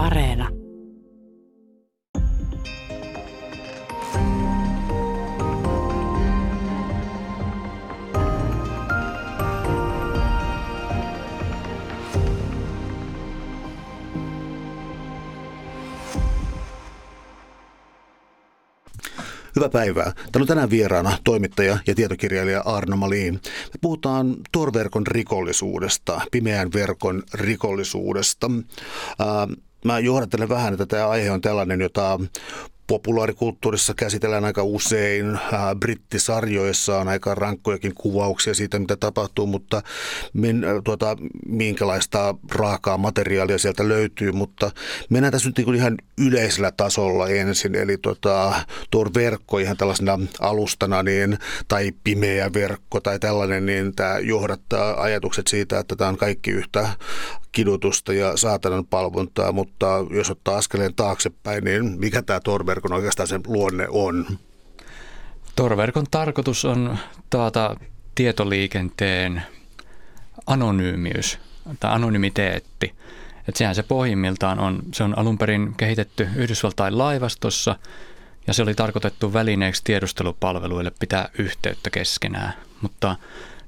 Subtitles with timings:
[0.00, 0.48] Areena.
[19.56, 20.12] Hyvää päivää.
[20.14, 23.34] Täällä on tänään vieraana toimittaja ja tietokirjailija Arno Malin.
[23.34, 28.50] Me puhutaan torverkon rikollisuudesta, pimeän verkon rikollisuudesta.
[29.84, 32.18] Mä johdattelen vähän, että tämä aihe on tällainen, jota
[32.90, 35.34] populaarikulttuurissa käsitellään aika usein.
[35.34, 35.40] Äh,
[35.80, 39.82] brittisarjoissa on aika rankkojakin kuvauksia siitä, mitä tapahtuu, mutta
[40.32, 44.32] min, äh, tuota, minkälaista raakaa materiaalia sieltä löytyy.
[44.32, 44.70] Mutta
[45.10, 47.74] mennään tässä nyt niin ihan yleisellä tasolla ensin.
[47.74, 48.54] Eli tuota,
[48.90, 55.46] tuo verkko ihan tällaisena alustana niin, tai pimeä verkko tai tällainen, niin tämä johdattaa ajatukset
[55.46, 56.88] siitä, että tämä on kaikki yhtä
[57.52, 63.40] kidutusta ja saatanan palvontaa, mutta jos ottaa askeleen taaksepäin, niin mikä tämä torverkon oikeastaan sen
[63.46, 64.26] luonne on?
[65.56, 66.98] Torverkon tarkoitus on
[67.30, 67.76] taata
[68.14, 69.42] tietoliikenteen
[70.46, 71.38] anonyymiys
[71.80, 72.94] tai anonymiteetti.
[73.48, 77.76] Et sehän se pohjimmiltaan on, se on alun perin kehitetty Yhdysvaltain laivastossa
[78.46, 82.52] ja se oli tarkoitettu välineeksi tiedustelupalveluille pitää yhteyttä keskenään.
[82.82, 83.16] Mutta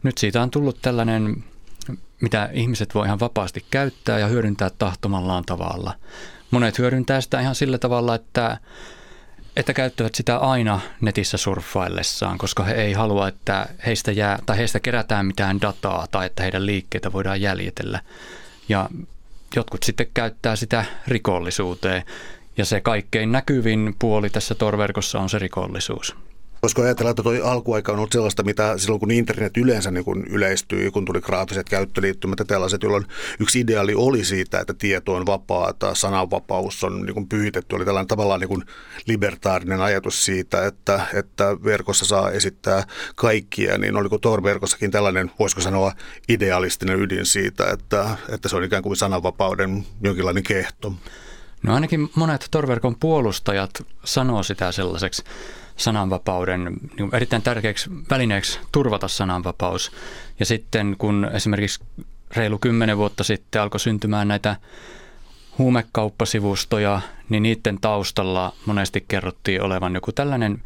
[0.02, 1.44] nyt siitä on tullut tällainen
[2.22, 5.94] mitä ihmiset voi ihan vapaasti käyttää ja hyödyntää tahtomallaan tavalla.
[6.50, 8.58] Monet hyödyntää sitä ihan sillä tavalla, että,
[9.56, 14.80] että käyttävät sitä aina netissä surffaillessaan, koska he ei halua, että heistä, jää, tai heistä
[14.80, 18.00] kerätään mitään dataa tai että heidän liikkeitä voidaan jäljitellä.
[18.68, 18.90] Ja
[19.56, 22.02] jotkut sitten käyttää sitä rikollisuuteen.
[22.56, 26.16] Ja se kaikkein näkyvin puoli tässä torverkossa on se rikollisuus.
[26.62, 30.24] Voisiko ajatella, että tuo alkuaika on ollut sellaista, mitä silloin kun internet yleensä niin kun
[30.26, 33.06] yleistyi, kun tuli graafiset käyttöliittymät ja tällaiset, jolloin
[33.40, 38.40] yksi ideaali oli siitä, että tieto on vapaata, sananvapaus on niin pyhitetty, oli tällainen tavallaan
[38.40, 38.64] niin kuin
[39.06, 45.92] libertaarinen ajatus siitä, että, että verkossa saa esittää kaikkia, niin oliko Tor-verkossakin tällainen, voisiko sanoa,
[46.28, 50.94] idealistinen ydin siitä, että, että se on ikään kuin sananvapauden jonkinlainen kehto?
[51.62, 53.70] No ainakin monet Torverkon puolustajat
[54.04, 55.22] sanoo sitä sellaiseksi
[55.76, 59.92] sananvapauden niin erittäin tärkeäksi välineeksi turvata sananvapaus.
[60.38, 61.84] Ja sitten kun esimerkiksi
[62.36, 64.56] reilu kymmenen vuotta sitten alkoi syntymään näitä
[65.58, 70.62] huumekauppasivustoja, niin niiden taustalla monesti kerrottiin olevan joku tällainen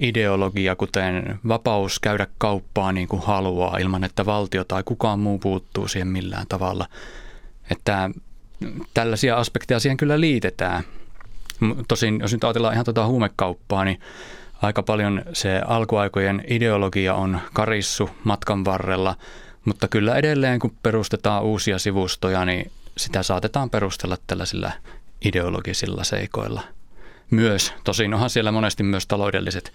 [0.00, 5.88] ideologia, kuten vapaus käydä kauppaa niin kuin haluaa ilman, että valtio tai kukaan muu puuttuu
[5.88, 6.86] siihen millään tavalla.
[7.70, 8.10] Että
[8.94, 10.84] tällaisia aspekteja siihen kyllä liitetään.
[11.88, 14.00] Tosin jos nyt ajatellaan ihan tuota huumekauppaa, niin
[14.62, 19.14] aika paljon se alkuaikojen ideologia on karissu matkan varrella,
[19.64, 24.72] mutta kyllä edelleen kun perustetaan uusia sivustoja, niin sitä saatetaan perustella tällaisilla
[25.24, 26.62] ideologisilla seikoilla.
[27.30, 29.72] Myös, tosin onhan siellä monesti myös taloudelliset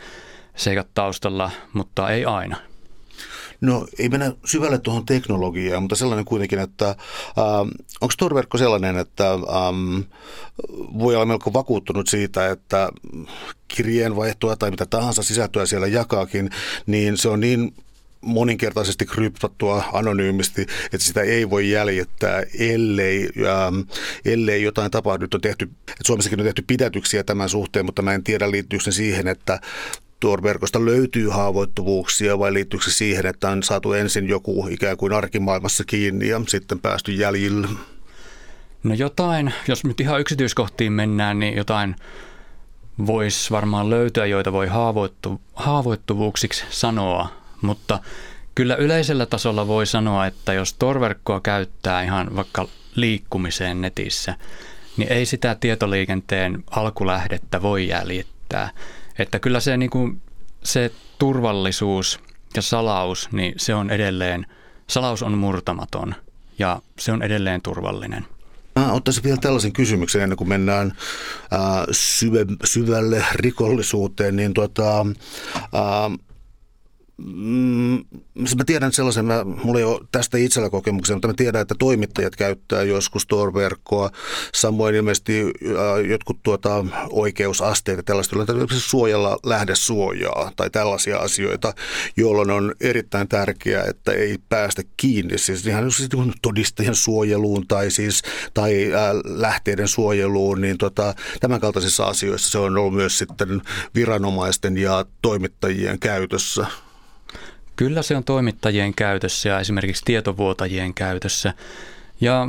[0.56, 2.58] seikat taustalla, mutta ei aina.
[3.62, 7.70] No ei mennä syvälle tuohon teknologiaan, mutta sellainen kuitenkin, että ähm,
[8.02, 10.00] onko torverkko sellainen, että ähm,
[11.00, 12.90] voi olla melko vakuuttunut siitä, että
[13.68, 16.50] kirjeenvaihtoa tai mitä tahansa sisältöä siellä jakaakin,
[16.86, 17.74] niin se on niin
[18.22, 23.80] moninkertaisesti kryptattua anonyymisti, että sitä ei voi jäljittää, ellei, ähm,
[24.26, 25.22] ellei jotain tapahdu.
[25.22, 28.84] Nyt on tehty, että Suomessakin on tehty pidätyksiä tämän suhteen, mutta mä en tiedä liittyykö
[28.84, 29.60] se siihen, että
[30.22, 35.84] Tor-verkosta löytyy haavoittuvuuksia vai liittyykö se siihen, että on saatu ensin joku ikään kuin arkimaailmassa
[35.84, 37.68] kiinni ja sitten päästy jäljille?
[38.84, 41.96] No jotain, jos nyt ihan yksityiskohtiin mennään, niin jotain
[43.06, 47.28] voisi varmaan löytää, joita voi haavoittu, haavoittuvuuksiksi sanoa,
[47.62, 48.00] mutta
[48.56, 54.36] kyllä yleisellä tasolla voi sanoa, että jos torverkkoa käyttää ihan vaikka liikkumiseen netissä,
[54.98, 58.70] niin ei sitä tietoliikenteen alkulähdettä voi jäljittää.
[59.20, 60.22] Että kyllä se, niin kuin,
[60.64, 62.20] se turvallisuus
[62.56, 64.46] ja salaus, niin se on edelleen,
[64.88, 66.16] salaus on murtamaton
[66.60, 68.26] ja se on edelleen turvallinen.
[68.76, 70.94] Mä ottaisin vielä tällaisen kysymyksen ennen kuin mennään
[71.54, 71.60] äh,
[71.92, 75.00] syve, syvälle rikollisuuteen, niin tuota,
[75.56, 76.20] äh,
[77.26, 78.06] Mm,
[78.58, 82.36] mä tiedän sellaisen, mä, mulla ei ole tästä itsellä kokemuksia, mutta mä tiedän, että toimittajat
[82.36, 84.12] käyttää joskus Tor-verkkoa.
[84.54, 91.74] Samoin ilmeisesti äh, jotkut tuota, oikeusasteet ja tällaista, joilla suojella lähdesuojaa tai tällaisia asioita,
[92.18, 95.38] jolloin on erittäin tärkeää, että ei päästä kiinni.
[95.38, 98.22] Siis ihan siis niin todistajien suojeluun tai, siis,
[98.54, 103.62] tai äh, lähteiden suojeluun, niin tota, tämän kaltaisissa asioissa se on ollut myös sitten
[103.96, 106.66] viranomaisten ja toimittajien käytössä.
[107.82, 111.54] Kyllä se on toimittajien käytössä ja esimerkiksi tietovuotajien käytössä.
[112.22, 112.48] Ja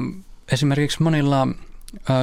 [0.52, 1.48] esimerkiksi monilla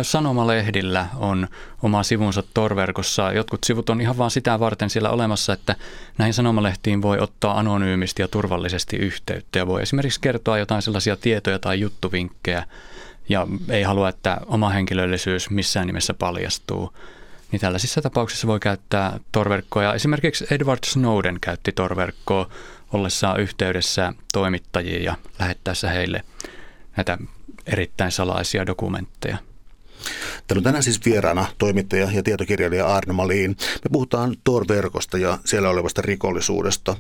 [0.02, 1.48] Sanomalehdillä on
[1.84, 3.32] oma sivunsa Torverkossa.
[3.32, 5.76] Jotkut sivut on ihan vaan sitä varten siellä olemassa, että
[6.18, 11.60] näihin sanomalehtiin voi ottaa anonyymisti ja turvallisesti yhteyttä ja voi esimerkiksi kertoa jotain sellaisia tietoja
[11.60, 12.64] tai juttuvinkkejä
[13.30, 16.94] ja ei halua, että oma henkilöllisyys missään nimessä paljastuu.
[17.52, 22.50] Niin tällaisissa tapauksissa voi käyttää torverkkoa ja esimerkiksi Edward Snowden käytti torverkkoa
[22.94, 26.24] ollessaan yhteydessä toimittajiin ja lähettäessä heille
[26.98, 27.18] näitä
[27.66, 29.38] erittäin salaisia dokumentteja.
[30.48, 33.50] Täällä on tänään siis vieraana toimittaja ja tietokirjailija Arne Malin.
[33.84, 36.96] Me puhutaan Tor-verkosta ja siellä olevasta rikollisuudesta.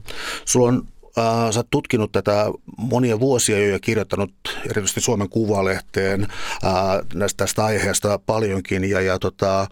[0.46, 0.88] Sulla on
[1.18, 2.46] Äh, sä oot tutkinut tätä
[2.78, 4.34] monia vuosia jo ja kirjoittanut
[4.66, 9.68] erityisesti Suomen Kuvalehteen äh, näistä tästä aiheesta paljonkin ja, ja tota,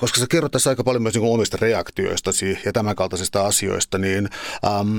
[0.00, 4.28] koska sä kerrot tässä aika paljon myös niin omista reaktioistasi ja tämän kaltaisista asioista, niin
[4.64, 4.98] ähm,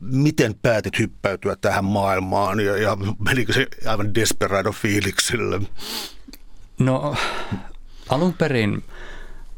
[0.00, 5.60] miten päätit hyppäytyä tähän maailmaan ja, ja menikö se aivan desperado fiiliksille?
[6.78, 7.16] No
[8.08, 8.84] alun perin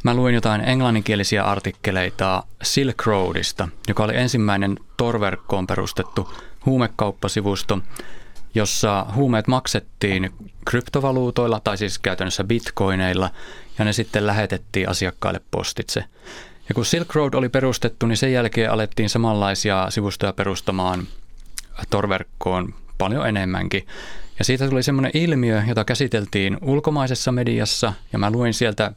[0.04, 6.34] mä luin jotain englanninkielisiä artikkeleita Silk Roadista, joka oli ensimmäinen torverkkoon perustettu
[6.66, 7.78] huumekauppasivusto,
[8.54, 10.30] jossa huumeet maksettiin
[10.64, 13.30] kryptovaluutoilla tai siis käytännössä bitcoineilla
[13.78, 16.04] ja ne sitten lähetettiin asiakkaille postitse–
[16.70, 21.06] ja kun Silk Road oli perustettu, niin sen jälkeen alettiin samanlaisia sivustoja perustamaan
[21.90, 23.86] torverkkoon paljon enemmänkin.
[24.38, 28.92] Ja siitä tuli semmoinen ilmiö, jota käsiteltiin ulkomaisessa mediassa, ja mä luin sieltä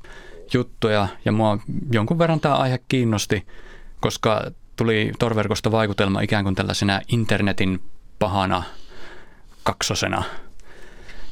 [0.54, 1.58] juttuja, ja mua
[1.92, 3.48] jonkun verran tämä aihe kiinnosti,
[4.00, 7.82] koska tuli torverkosta vaikutelma ikään kuin tällaisena internetin
[8.20, 8.64] pahana
[9.64, 10.24] kaksosena.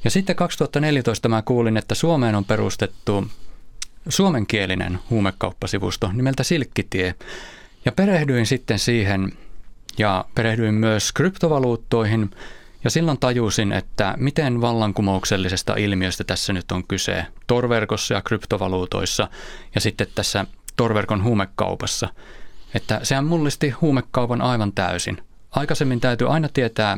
[0.04, 3.28] Ja sitten 2014 mä kuulin, että Suomeen on perustettu
[4.10, 7.16] suomenkielinen huumekauppasivusto nimeltä Silkkitie.
[7.86, 9.32] Ja perehdyin sitten siihen
[9.98, 12.32] ja perehdyin myös kryptovaluuttoihin
[12.84, 19.28] ja silloin tajusin, että miten vallankumouksellisesta ilmiöstä tässä nyt on kyse torverkossa ja kryptovaluutoissa
[19.76, 20.46] ja sitten tässä
[20.78, 22.10] torverkon huumekaupassa.
[22.74, 25.24] Että sehän mullisti huumekaupan aivan täysin.
[25.52, 26.98] Aikaisemmin täytyy aina tietää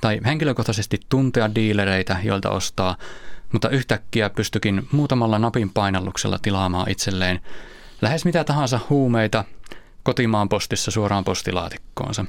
[0.00, 2.96] tai henkilökohtaisesti tuntea diilereitä, joilta ostaa
[3.52, 7.40] mutta yhtäkkiä pystyikin muutamalla napin painalluksella tilaamaan itselleen
[8.02, 9.44] lähes mitä tahansa huumeita
[10.02, 12.24] kotimaan postissa suoraan postilaatikkoonsa.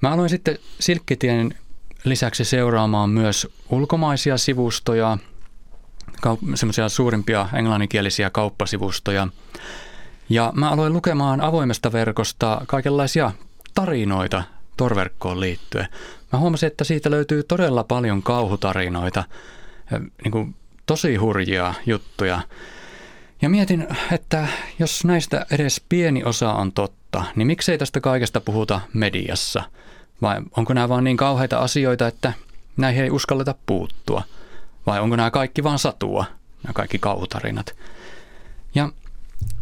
[0.00, 1.54] Mä aloin sitten Silkkitien
[2.04, 5.18] lisäksi seuraamaan myös ulkomaisia sivustoja,
[6.54, 9.28] semmoisia suurimpia englanninkielisiä kauppasivustoja.
[10.28, 13.32] Ja mä aloin lukemaan avoimesta verkosta kaikenlaisia
[13.74, 14.42] tarinoita
[14.76, 15.88] torverkkoon liittyen.
[16.32, 19.24] Mä huomasin, että siitä löytyy todella paljon kauhutarinoita,
[20.24, 20.54] niin kuin
[20.86, 22.40] tosi hurjia juttuja.
[23.42, 24.48] Ja mietin, että
[24.78, 29.62] jos näistä edes pieni osa on totta, niin miksei tästä kaikesta puhuta mediassa?
[30.22, 32.32] Vai onko nämä vaan niin kauheita asioita, että
[32.76, 34.22] näihin ei uskalleta puuttua?
[34.86, 36.24] Vai onko nämä kaikki vaan satua,
[36.62, 37.76] nämä kaikki kauhutarinat?
[38.74, 38.88] Ja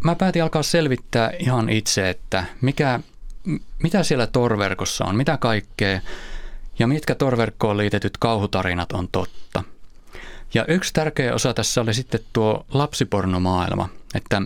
[0.05, 3.00] mä päätin alkaa selvittää ihan itse, että mikä,
[3.83, 6.00] mitä siellä torverkossa on, mitä kaikkea,
[6.79, 9.65] ja mitkä torverkkoon liitetyt kauhutarinat on totta.
[10.55, 14.43] Ja yksi tärkeä osa tässä oli sitten tuo lapsipornomaailma, että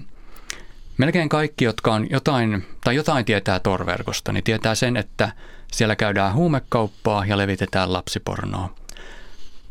[0.98, 5.32] melkein kaikki, jotka on jotain tai jotain tietää torverkosta, niin tietää sen, että
[5.72, 8.74] siellä käydään huumekauppaa ja levitetään lapsipornoa.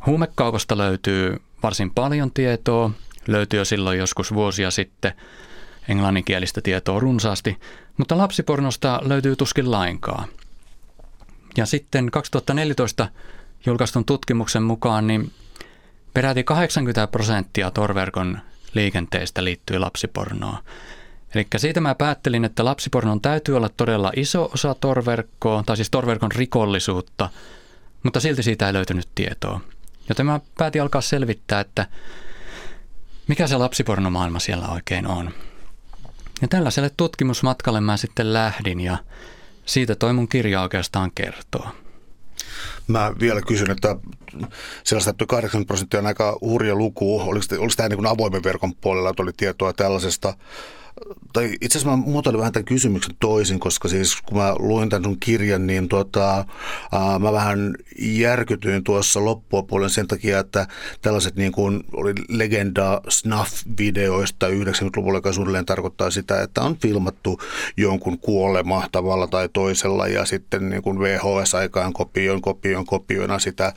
[0.06, 2.92] Huumekaupasta löytyy varsin paljon tietoa,
[3.28, 5.14] löytyy jo silloin joskus vuosia sitten
[5.90, 7.60] englanninkielistä tietoa runsaasti,
[7.98, 10.28] mutta lapsipornosta löytyy tuskin lainkaan.
[11.58, 13.08] Ja sitten 2014
[13.66, 15.32] julkaistun tutkimuksen mukaan niin
[16.14, 18.40] Peräti 80 prosenttia torverkon
[18.74, 20.58] liikenteestä liittyy lapsipornoon.
[21.36, 26.32] Eli siitä mä päättelin, että lapsipornon täytyy olla todella iso osa torverkkoa, tai siis torverkon
[26.32, 27.30] rikollisuutta,
[28.04, 29.62] mutta silti siitä ei löytynyt tietoa.
[30.10, 31.88] Joten mä päätin alkaa selvittää, että
[33.28, 35.32] mikä se lapsipornomaailma siellä oikein on.
[36.42, 38.98] Ja tällaiselle tutkimusmatkalle mä sitten lähdin ja
[39.66, 41.70] siitä toi mun kirja oikeastaan kertoo.
[42.88, 43.96] Mä vielä kysyn, että
[44.84, 47.20] sellaista, että 80 prosenttia on aika hurja luku.
[47.20, 50.34] Oliko, oliko tämä niin avoimen verkon puolella, että oli tietoa tällaisesta?
[51.34, 55.04] Tai itse asiassa mä muotoilin vähän tämän kysymyksen toisin, koska siis kun mä luin tämän
[55.04, 56.46] sun kirjan, niin tota,
[56.92, 60.68] ää, mä vähän järkytyin tuossa loppupuolen sen takia, että
[61.02, 67.40] tällaiset niin kuin oli legenda snuff-videoista 90-luvulla, joka suunnilleen tarkoittaa sitä, että on filmattu
[67.78, 73.74] jonkun kuolema tavalla tai toisella ja sitten niin kuin VHS-aikaan kopioin, kopioin, kopioina sitä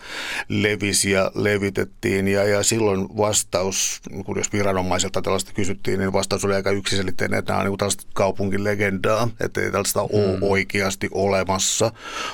[0.49, 6.55] levisi ja levitettiin ja, ja silloin vastaus, niin jos viranomaiselta tällaista kysyttiin, niin vastaus oli
[6.55, 10.09] aika yksisen yksiselitteinen, että nämä on niin tällaista kaupunkilegendaa, että ei tällaista mm.
[10.13, 11.93] ole oikeasti olemassa,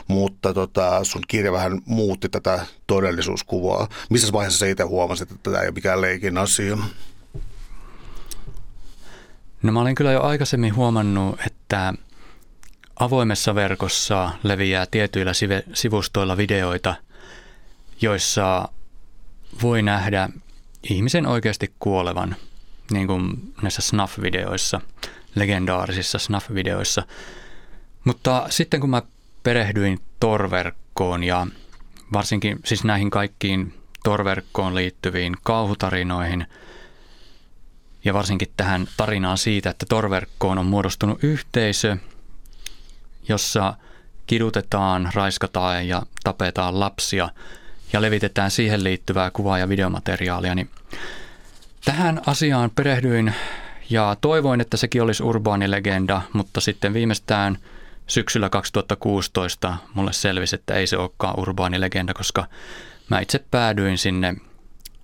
[0.09, 3.88] mutta tota, sun kirja vähän muutti tätä todellisuuskuvaa.
[4.11, 6.78] Missä vaiheessa sä itse huomasit, että tämä ei ole mikään leikin asia?
[9.62, 11.95] No mä olin kyllä jo aikaisemmin huomannut, että
[13.00, 15.33] avoimessa verkossa leviää tietyillä
[15.75, 16.95] sivustoilla videoita,
[18.00, 18.69] joissa
[19.62, 20.28] voi nähdä
[20.90, 22.37] ihmisen oikeasti kuolevan,
[22.95, 24.81] niin kuin näissä snuff-videoissa,
[25.35, 27.03] legendaarisissa snuff-videoissa.
[28.05, 29.03] Mutta sitten kun mä
[29.43, 31.47] perehdyin torverkkoon ja
[32.13, 33.75] varsinkin siis näihin kaikkiin
[34.05, 36.47] torverkkoon liittyviin kauhutarinoihin
[38.05, 41.97] ja varsinkin tähän tarinaan siitä, että torverkkoon on muodostunut yhteisö,
[43.29, 43.75] jossa
[44.27, 47.29] kidutetaan, raiskataan ja tapetaan lapsia–
[47.95, 50.71] ja levitetään siihen liittyvää kuvaa ja videomateriaalia, niin
[51.85, 53.35] tähän asiaan perehdyin
[53.91, 57.59] ja toivoin, että sekin olisi urbaani legenda, mutta sitten viimeistään
[58.07, 62.47] syksyllä 2016 mulle selvisi, että ei se olekaan urbaani legenda, koska
[63.11, 64.37] mä itse päädyin sinne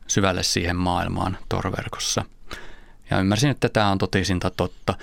[0.07, 2.25] syvälle siihen maailmaan torverkossa.
[3.11, 4.95] Ja ymmärsin, että tämä on totisinta totta.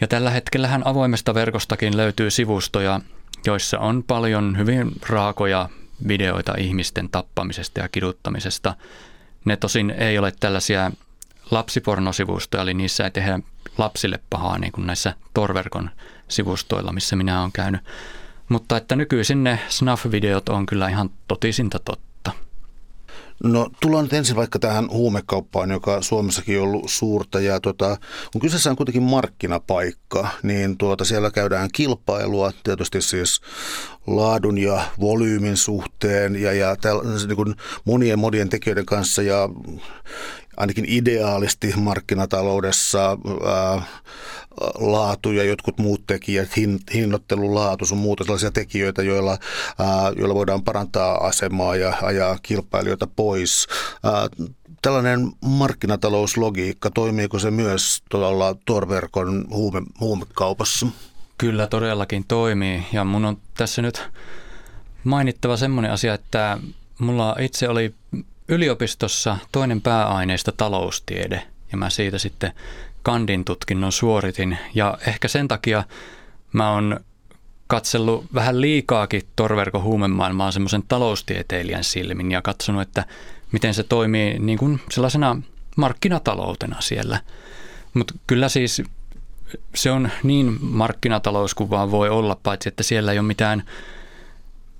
[0.00, 3.00] Ja tällä hetkellähän avoimesta verkostakin löytyy sivustoja,
[3.46, 5.68] joissa on paljon hyvin raakoja
[6.08, 8.74] videoita ihmisten tappamisesta ja kiduttamisesta.
[9.48, 10.90] Ne tosin ei ole tällaisia
[11.50, 13.40] lapsipornosivustoja, eli niissä ei tehdä
[13.78, 15.90] lapsille pahaa niin kuin näissä torverkon
[16.28, 17.80] sivustoilla, missä minä olen käynyt.
[18.48, 22.07] Mutta että nykyisin ne snuff-videot on kyllä ihan totisinta totta.
[23.44, 27.40] No tullaan nyt ensin vaikka tähän huumekauppaan, joka Suomessakin on ollut suurta.
[27.40, 27.96] Ja tota,
[28.32, 33.40] kun kyseessä on kuitenkin markkinapaikka, niin tuota, siellä käydään kilpailua tietysti siis
[34.06, 37.54] laadun ja volyymin suhteen ja, ja täl, niin kuin
[37.84, 39.48] monien monien tekijöiden kanssa ja
[40.56, 43.82] ainakin ideaalisti markkinataloudessa ää,
[44.74, 49.38] laatu ja jotkut muut tekijät, hin, hinnoittelu, laatu, sun muuta sellaisia tekijöitä, joilla,
[50.16, 53.66] joilla voidaan parantaa asemaa ja ajaa kilpailijoita pois.
[54.82, 60.86] Tällainen markkinatalouslogiikka, toimiiko se myös tuolla torverkon huume, huumekaupassa?
[61.38, 64.08] Kyllä todellakin toimii ja mun on tässä nyt
[65.04, 66.58] mainittava semmoinen asia, että
[66.98, 67.94] mulla itse oli
[68.48, 72.52] yliopistossa toinen pääaineista taloustiede ja mä siitä sitten
[73.08, 75.84] kandin tutkinnon suoritin ja ehkä sen takia
[76.52, 77.00] mä oon
[77.66, 83.04] katsellut vähän liikaakin torverkon huumemaailmaa semmoisen taloustieteilijän silmin ja katsonut, että
[83.52, 85.42] miten se toimii niin kuin sellaisena
[85.76, 87.20] markkinataloutena siellä.
[87.94, 88.82] Mutta kyllä siis
[89.74, 93.62] se on niin markkinatalous kuin vaan voi olla, paitsi että siellä ei ole mitään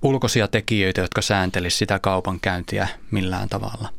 [0.01, 3.98] ulkoisia tekijöitä, jotka sääntelisivät sitä kaupankäyntiä millään tavalla.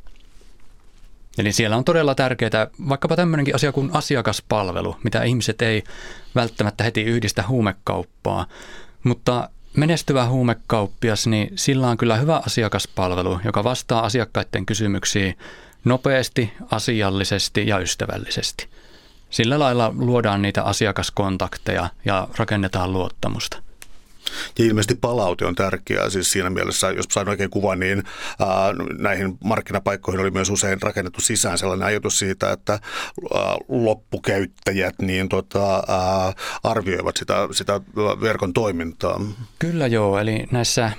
[1.40, 5.84] Eli siellä on todella tärkeää vaikkapa tämmöinenkin asia kuin asiakaspalvelu, mitä ihmiset ei
[6.34, 8.46] välttämättä heti yhdistä huumekauppaa.
[9.04, 15.38] Mutta menestyvä huumekauppias, niin sillä on kyllä hyvä asiakaspalvelu, joka vastaa asiakkaiden kysymyksiin
[15.84, 18.68] nopeasti, asiallisesti ja ystävällisesti.
[19.30, 23.62] Sillä lailla luodaan niitä asiakaskontakteja ja rakennetaan luottamusta.
[24.58, 26.10] Ja ilmeisesti palaute on tärkeää.
[26.10, 28.02] Siis siinä mielessä, jos sain oikein kuvan, niin
[28.38, 28.48] ää,
[28.98, 32.80] näihin markkinapaikkoihin oli myös usein rakennettu sisään sellainen ajatus siitä, että ää,
[33.68, 36.32] loppukäyttäjät niin tota, ää,
[36.62, 37.80] arvioivat sitä, sitä
[38.20, 39.20] verkon toimintaa.
[39.58, 40.92] Kyllä joo, eli näissä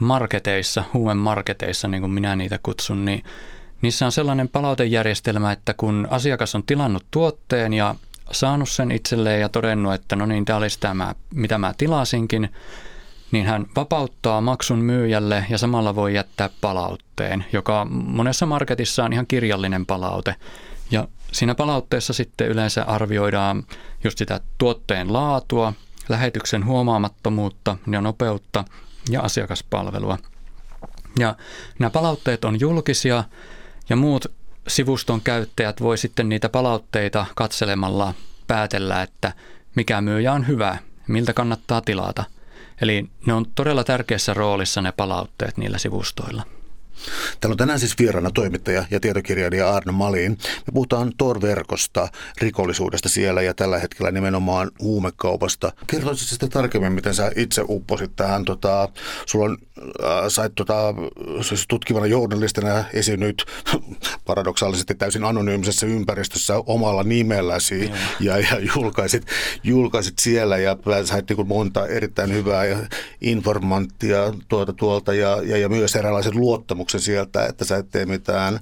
[0.00, 3.24] marketeissa, huumemarketeissa, niin kuin minä niitä kutsun, niin
[3.82, 7.94] niissä on sellainen palautejärjestelmä, että kun asiakas on tilannut tuotteen ja
[8.32, 12.48] saanut sen itselleen ja todennut, että no niin, tämä olisi tämä, mitä mä tilasinkin,
[13.32, 19.26] niin hän vapauttaa maksun myyjälle ja samalla voi jättää palautteen, joka monessa marketissa on ihan
[19.26, 20.34] kirjallinen palaute.
[20.90, 23.64] Ja siinä palautteessa sitten yleensä arvioidaan
[24.04, 25.72] just sitä tuotteen laatua,
[26.08, 28.64] lähetyksen huomaamattomuutta ja nopeutta
[29.10, 30.18] ja asiakaspalvelua.
[31.18, 31.36] Ja
[31.78, 33.24] nämä palautteet on julkisia
[33.88, 34.26] ja muut
[34.68, 38.14] sivuston käyttäjät voi sitten niitä palautteita katselemalla
[38.46, 39.32] päätellä, että
[39.74, 42.24] mikä myyjä on hyvä, miltä kannattaa tilata.
[42.80, 46.42] Eli ne on todella tärkeässä roolissa ne palautteet niillä sivustoilla.
[47.40, 50.32] Täällä on tänään siis vieraana toimittaja ja tietokirjailija Arno Malin.
[50.32, 52.08] Me puhutaan Tor-verkosta,
[52.40, 55.72] rikollisuudesta siellä ja tällä hetkellä nimenomaan huumekaupasta.
[55.86, 58.44] Kertoisitko sitten tarkemmin, miten sä itse upposit tähän?
[58.44, 58.88] Tota,
[59.26, 60.94] sulla on, äh, sait tota,
[61.42, 63.44] siis tutkivana journalistina esiinnyt
[64.26, 69.26] paradoksaalisesti täysin anonyymisessä ympäristössä omalla nimelläsi ja, ja julkaisit,
[69.62, 72.64] julkaisit siellä ja sait niin monta erittäin hyvää
[73.20, 78.06] informanttia tuolta, tuolta ja, ja, ja myös eräänlaiset luottamukset luottamuksen sieltä, että sä et tee
[78.06, 78.60] mitään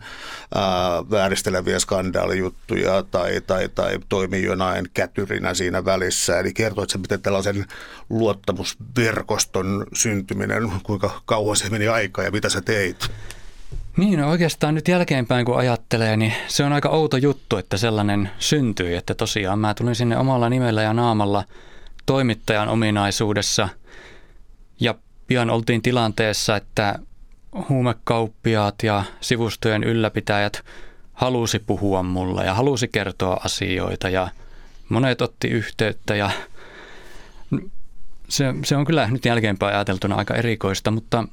[0.54, 6.38] ää, vääristeleviä skandaalijuttuja tai, tai, tai toimi jonain kätyrinä siinä välissä.
[6.38, 7.64] Eli kertoit se, miten tällaisen
[8.10, 13.10] luottamusverkoston syntyminen, kuinka kauan se meni aikaa ja mitä sä teit?
[13.96, 18.30] Niin, no oikeastaan nyt jälkeenpäin kun ajattelee, niin se on aika outo juttu, että sellainen
[18.38, 18.94] syntyi.
[18.94, 21.44] Että tosiaan mä tulin sinne omalla nimellä ja naamalla
[22.06, 23.68] toimittajan ominaisuudessa
[24.80, 24.94] ja
[25.26, 26.98] pian oltiin tilanteessa, että
[27.68, 30.64] huumekauppiaat ja sivustojen ylläpitäjät
[31.12, 34.28] halusi puhua mulle ja halusi kertoa asioita ja
[34.88, 36.30] monet otti yhteyttä ja
[38.28, 41.28] se, se on kyllä nyt jälkeenpäin ajateltuna aika erikoista, mutta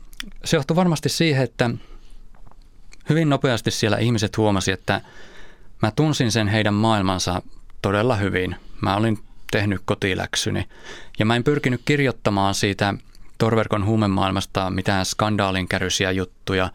[0.46, 1.70] se johtuu varmasti siihen, että
[3.10, 5.02] hyvin nopeasti siellä ihmiset huomasi, että
[5.82, 7.42] mä tunsin sen heidän maailmansa
[7.82, 8.56] todella hyvin.
[8.82, 9.20] Mä olin
[9.52, 10.68] tehnyt kotiläksyni
[11.20, 12.94] ja mä en pyrkinyt kirjoittamaan siitä
[13.42, 16.70] torverkon huumemaailmasta mitään skandaalinkärysiä juttuja,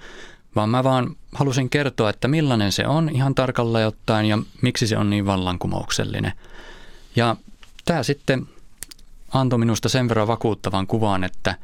[0.57, 4.99] vaan mä vaan halusin kertoa, että millainen se on ihan tarkalleen ottaen ja miksi se
[4.99, 6.33] on niin vallankumouksellinen.
[7.17, 7.37] Ja
[7.85, 8.47] tämä sitten
[9.33, 11.55] antoi minusta sen verran vakuuttavan kuvan, että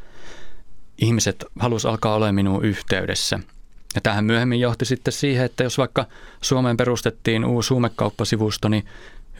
[0.99, 3.41] ihmiset halus alkaa olemaan minuun yhteydessä–
[3.95, 6.07] ja tähän myöhemmin johti sitten siihen, että jos vaikka
[6.41, 8.87] Suomeen perustettiin uusi huumekauppasivusto, niin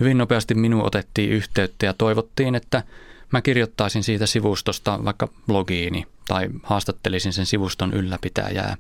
[0.01, 2.83] hyvin nopeasti minun otettiin yhteyttä ja toivottiin, että
[3.33, 8.77] mä kirjoittaisin siitä sivustosta vaikka blogiini tai haastattelisin sen sivuston ylläpitäjää.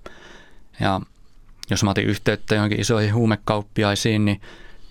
[0.81, 1.01] Ja
[1.71, 4.41] jos mä otin yhteyttä johonkin isoihin huumekauppiaisiin, niin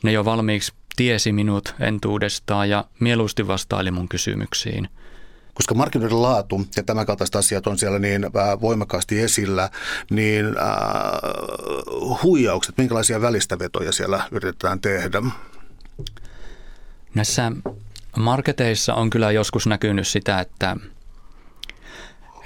[0.03, 4.89] ne jo valmiiksi tiesi minut entuudestaan ja mieluusti vastaili mun kysymyksiin–
[5.53, 9.69] koska markkinoiden laatu ja tämän kaltaiset asiat on siellä niin äh, voimakkaasti esillä,
[10.09, 15.21] niin äh, huijaukset, minkälaisia välistävetoja siellä yritetään tehdä?
[17.15, 17.51] Näissä
[18.17, 20.77] marketeissa on kyllä joskus näkynyt sitä, että,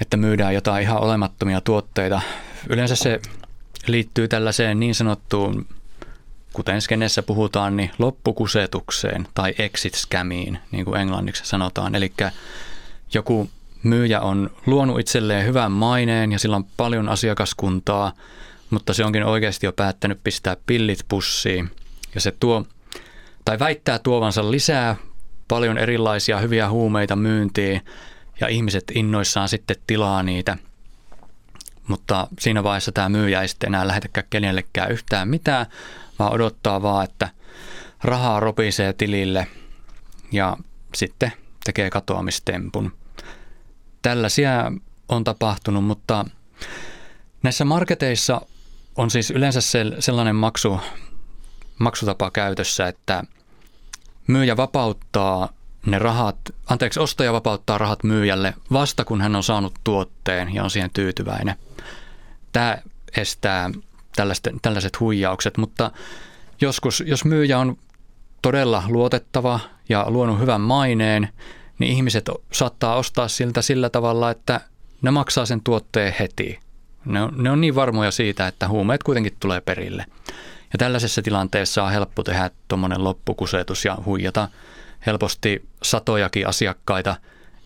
[0.02, 2.22] että myydään jotain ihan olemattomia tuotteita.
[2.70, 3.20] Yleensä se
[3.88, 5.68] liittyy tällaiseen niin sanottuun,
[6.54, 11.96] kuten skenessä puhutaan, niin loppukusetukseen tai exit scamiin, niin kuin englanniksi sanotaan.
[11.96, 12.14] Eli
[13.14, 13.50] joku
[13.84, 18.14] myyjä on luonut itselleen hyvän maineen ja sillä on paljon asiakaskuntaa,
[18.70, 21.72] mutta se onkin oikeasti jo päättänyt pistää pillit pussiin.
[22.16, 22.66] Ja se tuo,
[23.46, 24.96] tai väittää tuovansa lisää
[25.48, 27.82] paljon erilaisia hyviä huumeita myyntiin
[28.40, 30.58] ja ihmiset innoissaan sitten tilaa niitä.
[31.88, 35.66] Mutta siinä vaiheessa tämä myyjä ei sitten enää lähetäkään kenellekään yhtään mitään,
[36.20, 37.30] vaan odottaa vaan, että
[38.04, 39.48] rahaa ropisee tilille
[40.32, 40.58] ja
[40.96, 41.32] sitten
[41.64, 42.92] tekee katoamistempun.
[44.02, 44.72] Tällaisia
[45.10, 46.26] on tapahtunut, mutta
[47.44, 48.42] näissä marketeissa
[48.96, 49.60] on siis yleensä
[50.00, 50.80] sellainen maksu,
[51.80, 53.24] maksutapa käytössä, että
[54.28, 55.50] myyjä vapauttaa
[55.86, 56.38] ne rahat,
[56.70, 61.56] anteeksi, ostaja vapauttaa rahat myyjälle vasta kun hän on saanut tuotteen ja on siihen tyytyväinen.
[62.52, 62.78] Tämä
[63.18, 63.70] estää
[64.62, 65.92] tällaiset, huijaukset, mutta
[66.62, 67.78] joskus, jos myyjä on
[68.42, 69.60] todella luotettava
[69.90, 71.30] ja luonut hyvän maineen,
[71.80, 74.62] niin ihmiset saattaa ostaa siltä sillä tavalla, että
[75.02, 76.60] ne maksaa sen tuotteen heti.
[77.06, 80.06] Ne on, ne on niin varmoja siitä, että huumeet kuitenkin tulee perille.
[80.76, 84.50] Ja tällaisessa tilanteessa on helppo tehdä tuommoinen loppukusetus ja huijata
[85.06, 87.16] helposti satojakin asiakkaita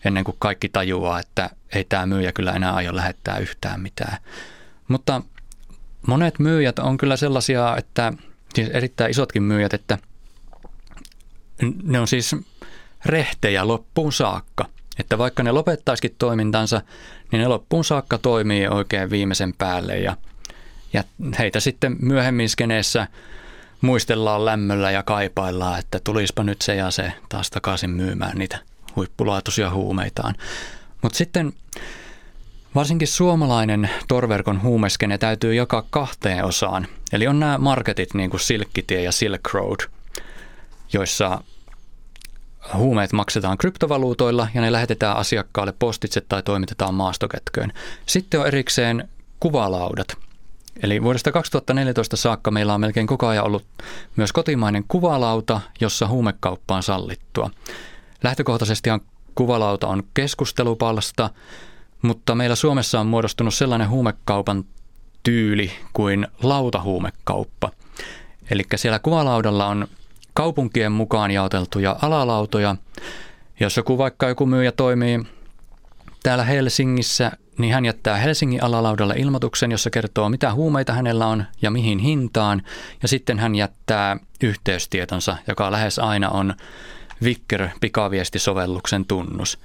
[0.05, 4.17] ennen kuin kaikki tajuaa, että ei tämä myyjä kyllä enää aio lähettää yhtään mitään.
[4.87, 5.21] Mutta
[6.07, 8.13] monet myyjät on kyllä sellaisia, että
[8.53, 9.97] siis erittäin isotkin myyjät, että
[11.83, 12.35] ne on siis
[13.05, 14.65] rehtejä loppuun saakka.
[14.99, 16.81] Että vaikka ne lopettaisikin toimintansa,
[17.31, 20.17] niin ne loppuun saakka toimii oikein viimeisen päälle ja,
[20.93, 21.03] ja
[21.39, 23.07] heitä sitten myöhemmin skeneessä
[23.81, 28.59] muistellaan lämmöllä ja kaipaillaan, että tulispa nyt se ja se taas takaisin myymään niitä
[28.95, 30.35] huippulaatuisia huumeitaan.
[31.01, 31.53] Mutta sitten
[32.75, 36.87] varsinkin suomalainen torverkon huumeskene täytyy jakaa kahteen osaan.
[37.13, 39.79] Eli on nämä marketit niin kuin Silkkitie ja Silk Road,
[40.93, 41.43] joissa
[42.73, 47.73] huumeet maksetaan kryptovaluutoilla ja ne lähetetään asiakkaalle postitse tai toimitetaan maastokätköön.
[48.05, 50.28] Sitten on erikseen kuvalaudat.
[50.83, 53.65] Eli vuodesta 2014 saakka meillä on melkein koko ajan ollut
[54.15, 57.49] myös kotimainen kuvalauta, jossa huumekauppa on sallittua.
[58.23, 58.89] Lähtökohtaisesti
[59.35, 61.29] kuvalauta on keskustelupalsta,
[62.01, 64.65] mutta meillä Suomessa on muodostunut sellainen huumekaupan
[65.23, 67.71] tyyli kuin lautahuumekauppa.
[68.51, 69.87] Eli siellä kuvalaudalla on
[70.33, 72.75] kaupunkien mukaan jaoteltuja alalautoja.
[73.59, 75.19] Jos joku vaikka joku myyjä toimii
[76.23, 81.71] täällä Helsingissä, niin hän jättää Helsingin alalaudalle ilmoituksen, jossa kertoo mitä huumeita hänellä on ja
[81.71, 82.61] mihin hintaan.
[83.01, 86.53] Ja sitten hän jättää yhteystietonsa, joka lähes aina on
[87.23, 89.59] Vicker pikaviestisovelluksen tunnus.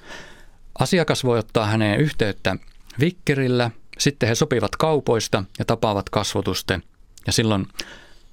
[0.79, 2.57] Asiakas voi ottaa häneen yhteyttä
[3.01, 6.83] Vickerillä sitten he sopivat kaupoista ja tapaavat kasvotusten
[7.27, 7.67] ja silloin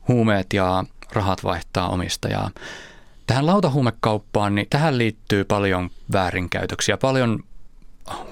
[0.08, 2.52] huumeet ja rahat vaihtaa omistajaa.
[3.28, 7.44] Tähän lautahuumekauppaan, niin tähän liittyy paljon väärinkäytöksiä, paljon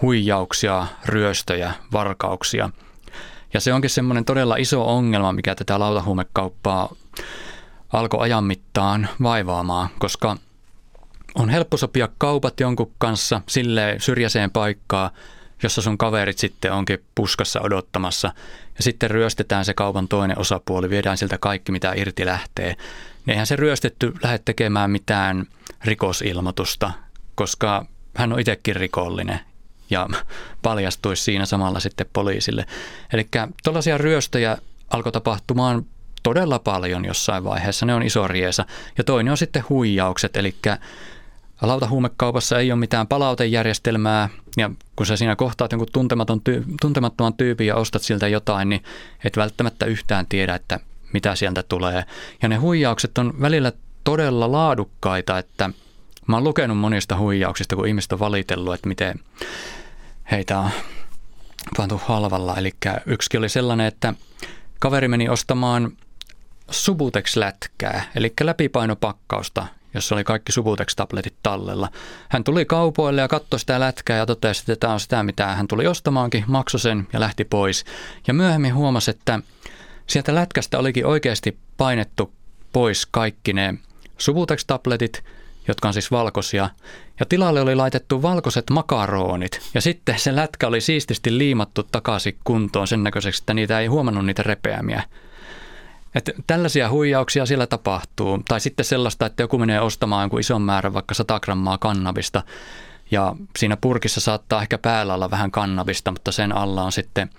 [0.02, 2.70] huijauksia, ryöstöjä, varkauksia.
[3.54, 6.96] Ja se onkin semmoinen todella iso ongelma, mikä tätä lautahuumekauppaa
[7.94, 10.38] alkoi ajan mittaan vaivaamaan, koska
[11.36, 15.12] on helppo sopia kaupat jonkun kanssa sille syrjäiseen paikkaan,
[15.64, 18.34] jossa sun kaverit sitten onkin puskassa odottamassa.
[18.78, 22.76] Ja sitten ryöstetään se kaupan toinen osapuoli, viedään siltä kaikki, mitä irti lähtee.
[23.26, 25.46] Niin eihän se ryöstetty lähde tekemään mitään
[25.84, 26.92] rikosilmoitusta,
[27.36, 29.40] koska hän on itsekin rikollinen
[29.90, 30.08] ja
[30.62, 32.66] paljastuisi siinä samalla sitten poliisille.
[33.14, 33.28] Eli
[33.64, 34.58] tällaisia ryöstöjä
[34.90, 35.86] alkoi tapahtumaan
[36.24, 37.86] todella paljon jossain vaiheessa.
[37.86, 38.66] Ne on iso riesa.
[38.98, 40.56] Ja toinen on sitten huijaukset, eli
[41.62, 47.68] lautahuumekaupassa ei ole mitään palautejärjestelmää, ja kun sä siinä kohtaat jonkun tuntematon tyy- tuntemattoman tyypin
[47.68, 48.84] ja ostat siltä jotain, niin
[49.24, 50.80] et välttämättä yhtään tiedä, että
[51.14, 52.06] mitä sieltä tulee.
[52.42, 53.72] Ja ne huijaukset on välillä
[54.04, 55.70] todella laadukkaita, että
[56.28, 59.20] mä oon lukenut monista huijauksista, kun ihmiset on valitellut, että miten
[60.32, 60.70] heitä on
[61.78, 62.58] pantu halvalla.
[62.58, 62.72] Eli
[63.06, 64.14] yksi oli sellainen, että
[64.80, 65.92] kaveri meni ostamaan
[66.72, 71.90] Subutex-lätkää, eli läpipainopakkausta, jossa oli kaikki Subutex-tabletit tallella.
[72.30, 75.68] Hän tuli kaupoille ja katsoi sitä lätkää ja totesi, että tämä on sitä, mitä hän
[75.68, 77.86] tuli ostamaankin, maksoi sen ja lähti pois.
[78.28, 79.40] Ja myöhemmin huomasi, että
[80.08, 82.34] sieltä lätkästä olikin oikeasti painettu
[82.74, 83.74] pois kaikki ne
[84.18, 85.24] Subutex-tabletit,
[85.68, 86.70] jotka on siis valkoisia,
[87.20, 92.88] ja tilalle oli laitettu valkoiset makaronit, ja sitten se lätkä oli siististi liimattu takaisin kuntoon
[92.88, 95.04] sen näköiseksi, että niitä ei huomannut niitä repeämiä.
[96.16, 98.42] Että tällaisia huijauksia siellä tapahtuu.
[98.48, 102.44] Tai sitten sellaista, että joku menee ostamaan jonkun ison määrän, vaikka 100 grammaa kannabista,
[103.12, 107.30] ja siinä purkissa saattaa ehkä päällä olla vähän kannabista, mutta sen alla on sitten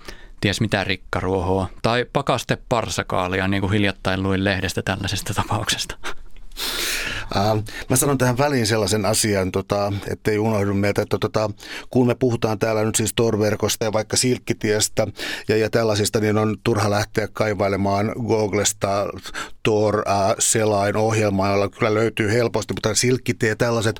[0.41, 1.67] ties mitä rikkaruohoa.
[1.81, 5.95] Tai pakaste parsakaalia, niin kuin hiljattain luin lehdestä tällaisesta tapauksesta.
[7.35, 11.49] Äh, mä sanon tähän väliin sellaisen asian, tota, ettei unohdu meiltä, että tota,
[11.89, 15.07] kun me puhutaan täällä nyt siis Tor-verkosta ja vaikka Silkkitiestä
[15.47, 19.05] ja, ja tällaisista, niin on turha lähteä kaivailemaan Googlesta
[19.63, 23.99] Tor äh, selain ohjelmaa, jolla kyllä löytyy helposti, mutta Silkkitie ja tällaiset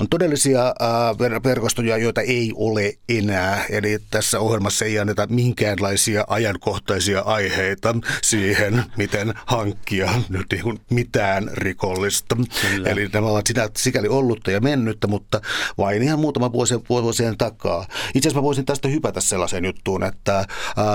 [0.00, 3.64] on todellisia äh, verkostoja, joita ei ole enää.
[3.70, 10.46] Eli tässä ohjelmassa ei anneta minkäänlaisia ajankohtaisia aiheita siihen, miten hankkia nyt
[10.90, 12.36] mitään rikollista.
[12.70, 12.88] Kyllä.
[12.88, 15.40] Eli nämä ovat sitä, sikäli ollutta ja mennyttä, mutta
[15.78, 17.86] vain ihan muutama vuosi, vuosien takaa.
[18.14, 20.46] Itse asiassa mä voisin tästä hypätä sellaiseen juttuun, että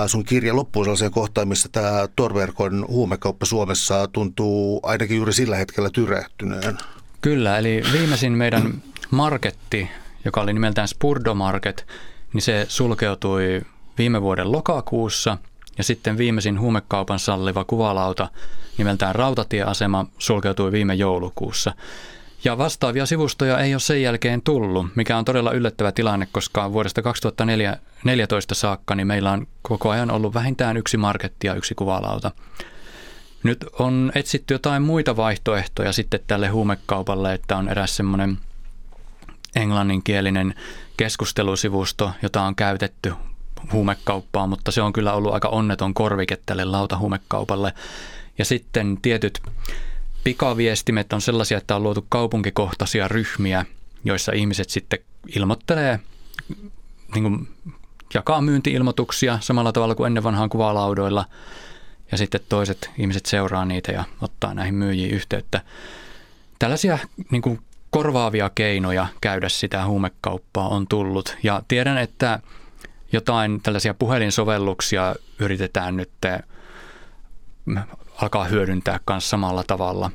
[0.08, 5.90] sun kirja loppuu sellaiseen kohtaan, missä tämä Torverkon huumekauppa Suomessa tuntuu ainakin juuri sillä hetkellä
[5.90, 6.78] tyrehtyneen.
[7.22, 8.74] Kyllä, eli viimeisin meidän
[9.12, 9.90] marketti,
[10.26, 11.88] joka oli nimeltään Spurdo Market,
[12.34, 13.62] niin se sulkeutui
[13.98, 15.38] viime vuoden lokakuussa
[15.78, 18.30] ja sitten viimeisin huumekaupan salliva kuvalauta
[18.78, 21.74] nimeltään Rautatieasema sulkeutui viime joulukuussa.
[22.44, 27.02] Ja vastaavia sivustoja ei ole sen jälkeen tullut, mikä on todella yllättävä tilanne, koska vuodesta
[27.02, 32.32] 2014 saakka niin meillä on koko ajan ollut vähintään yksi marketti ja yksi kuvalauta.
[33.44, 38.38] Nyt on etsitty jotain muita vaihtoehtoja sitten tälle huumekaupalle, että on eräs semmoinen
[39.56, 40.56] englanninkielinen
[40.98, 43.14] keskustelusivusto, jota on käytetty
[43.72, 47.74] huumekauppaan, mutta se on kyllä ollut aika onneton korvike tälle lautahuumekaupalle.
[48.38, 49.42] Ja sitten tietyt
[50.24, 53.66] pikaviestimet on sellaisia, että on luotu kaupunkikohtaisia ryhmiä,
[54.04, 55.00] joissa ihmiset sitten
[55.36, 56.00] ilmoittelee,
[57.16, 57.48] niin kuin
[58.14, 61.26] jakaa myyntiilmoituksia samalla tavalla kuin ennen vanhaan kuvalaudoilla.
[62.12, 65.62] Ja sitten toiset ihmiset seuraa niitä ja ottaa näihin myyjiin yhteyttä.
[66.60, 66.98] Tällaisia
[67.32, 71.38] niin kuin korvaavia keinoja käydä sitä huumekauppaa on tullut.
[71.44, 72.40] Ja tiedän, että
[73.16, 76.12] jotain tällaisia puhelinsovelluksia yritetään nyt
[78.22, 80.12] alkaa hyödyntää myös samalla tavalla.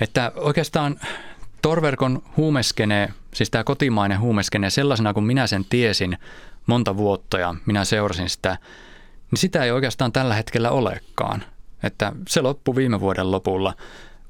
[0.00, 1.00] Että oikeastaan
[1.62, 6.18] Torverkon huumeskene, siis tämä kotimainen huumeskene sellaisena kuin minä sen tiesin
[6.66, 8.58] monta vuotta ja minä seurasin sitä,
[9.30, 11.44] niin sitä ei oikeastaan tällä hetkellä olekaan.
[11.82, 13.74] Että se loppui viime vuoden lopulla.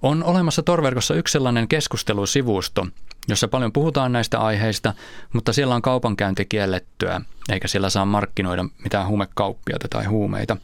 [0.04, 2.86] On olemassa Torverkossa yksi sellainen keskustelusivusto,
[3.28, 4.94] jossa paljon puhutaan näistä aiheista,
[5.32, 10.56] mutta siellä on kaupankäynti kiellettyä, eikä siellä saa markkinoida mitään huumekauppiota tai huumeita.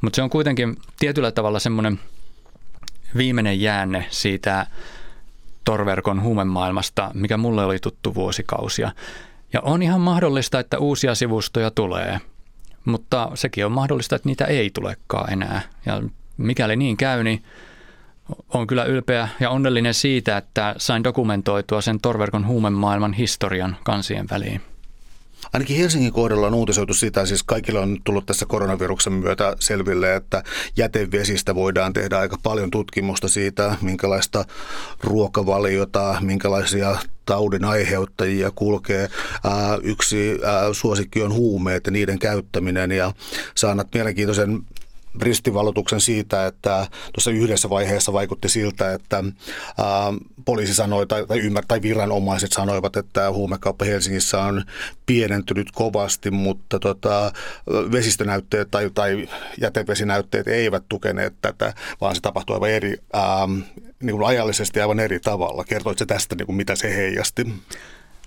[0.00, 2.00] Mutta se on kuitenkin tietyllä tavalla semmoinen
[3.16, 4.66] viimeinen jäänne siitä
[5.64, 8.92] torverkon huumemaailmasta, mikä mulle oli tuttu vuosikausia.
[9.52, 12.20] Ja on ihan mahdollista, että uusia sivustoja tulee,
[12.84, 15.62] mutta sekin on mahdollista, että niitä ei tulekaan enää.
[15.86, 16.02] Ja
[16.36, 17.44] mikäli niin käy, niin
[18.54, 24.60] on kyllä ylpeä ja onnellinen siitä, että sain dokumentoitua sen torverkon huumemaailman historian kansien väliin.
[25.52, 30.42] ainakin Helsingin kohdalla on uutisoitu sitä, siis kaikilla on tullut tässä koronaviruksen myötä selville, että
[30.76, 34.44] jätevesistä voidaan tehdä aika paljon tutkimusta siitä, minkälaista
[35.00, 39.08] ruokavaliota, minkälaisia taudin aiheuttajia kulkee.
[39.82, 40.38] Yksi
[40.72, 43.12] suosikki on huumeet ja niiden käyttäminen ja
[43.54, 44.62] saanat mielenkiintoisen
[45.22, 50.12] ristivalotuksen siitä, että tuossa yhdessä vaiheessa vaikutti siltä, että ää,
[50.44, 54.64] poliisi sanoi tai, tai, ymmär, tai viranomaiset sanoivat, että huumekauppa Helsingissä on
[55.06, 57.32] pienentynyt kovasti, mutta tota,
[57.92, 59.28] vesistönäytteet tai, tai
[59.60, 63.46] jätevesinäytteet eivät tukeneet tätä, vaan se tapahtui aivan eri, ää,
[64.02, 65.64] niin kuin ajallisesti aivan eri tavalla.
[65.64, 67.54] Kertoitko tästä, niin kuin mitä se heijasti?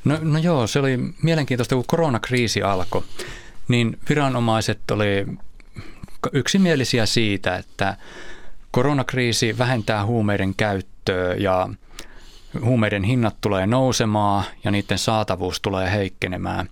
[0.06, 3.04] No, no joo, se oli mielenkiintoista, kun koronakriisi alkoi
[3.68, 5.26] niin viranomaiset oli
[6.34, 7.98] yksimielisiä siitä, että
[8.72, 11.70] koronakriisi vähentää huumeiden käyttöä ja
[12.62, 16.70] huumeiden hinnat tulee nousemaan ja niiden saatavuus tulee heikkenemään.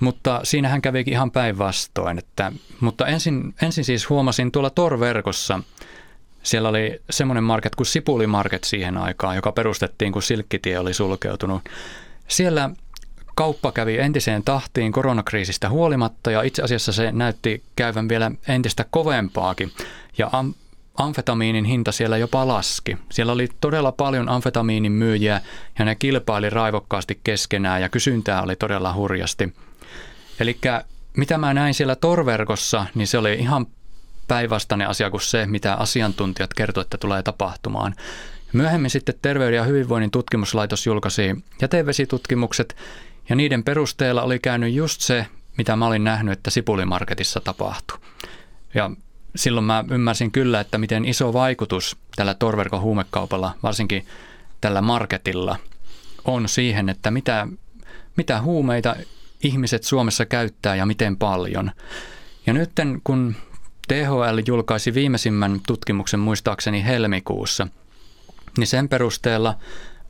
[0.00, 2.18] Mutta siinähän kävikin ihan päinvastoin.
[2.18, 5.60] Että, mutta ensin, ensin siis huomasin tuolla Tor-verkossa,
[6.42, 11.62] siellä oli semmoinen market kuin Sipuli Market siihen aikaan, joka perustettiin, kun Silkkitie oli sulkeutunut.
[12.28, 12.70] Siellä
[13.34, 19.72] kauppa kävi entiseen tahtiin koronakriisistä huolimatta ja itse asiassa se näytti käyvän vielä entistä kovempaakin.
[20.18, 20.54] Ja am-
[20.94, 22.96] amfetamiinin hinta siellä jopa laski.
[23.10, 25.40] Siellä oli todella paljon amfetamiinin myyjiä
[25.78, 29.54] ja ne kilpaili raivokkaasti keskenään ja kysyntää oli todella hurjasti.
[30.40, 30.58] Eli
[31.16, 33.66] mitä mä näin siellä torverkossa, niin se oli ihan
[34.28, 37.94] päinvastainen asia kuin se, mitä asiantuntijat kertoivat, että tulee tapahtumaan.
[38.52, 42.76] Myöhemmin sitten Terveyden ja hyvinvoinnin tutkimuslaitos julkaisi jätevesitutkimukset,
[43.30, 45.26] ja niiden perusteella oli käynyt just se,
[45.58, 47.98] mitä mä olin nähnyt, että Sipulimarketissa tapahtui.
[48.74, 48.90] Ja
[49.36, 54.06] silloin mä ymmärsin kyllä, että miten iso vaikutus tällä torverkon huumekaupalla, varsinkin
[54.60, 55.56] tällä marketilla,
[56.24, 57.46] on siihen, että mitä,
[58.16, 58.96] mitä huumeita
[59.42, 61.70] ihmiset Suomessa käyttää ja miten paljon.
[62.46, 62.70] Ja nyt
[63.04, 63.36] kun
[63.88, 67.68] THL julkaisi viimeisimmän tutkimuksen muistaakseni helmikuussa,
[68.58, 69.54] niin sen perusteella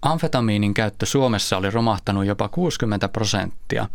[0.03, 3.89] amfetamiinin käyttö Suomessa oli romahtanut jopa 60 prosenttia.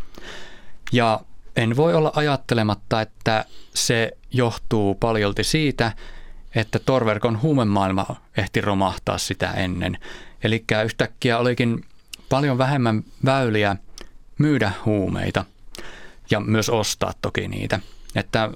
[0.92, 1.20] Ja
[1.56, 5.92] en voi olla ajattelematta, että se johtuu paljolti siitä,
[6.56, 8.06] että torverkon huumemaailma
[8.38, 9.98] ehti romahtaa sitä ennen.
[10.44, 11.86] Eli yhtäkkiä olikin
[12.30, 13.76] paljon vähemmän väyliä
[14.38, 15.46] myydä huumeita
[16.32, 17.80] ja myös ostaa toki niitä.
[18.16, 18.52] Että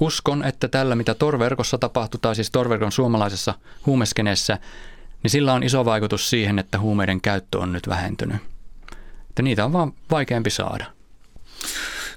[0.00, 3.54] uskon, että tällä mitä torverkossa tapahtuu, tai siis torverkon suomalaisessa
[3.86, 4.58] huumeskeneessä,
[5.22, 8.36] niin sillä on iso vaikutus siihen, että huumeiden käyttö on nyt vähentynyt.
[9.28, 10.86] Että niitä on vaan vaikeampi saada.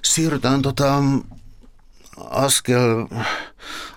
[0.02, 1.02] Siirrytään tota,
[2.30, 3.06] askel,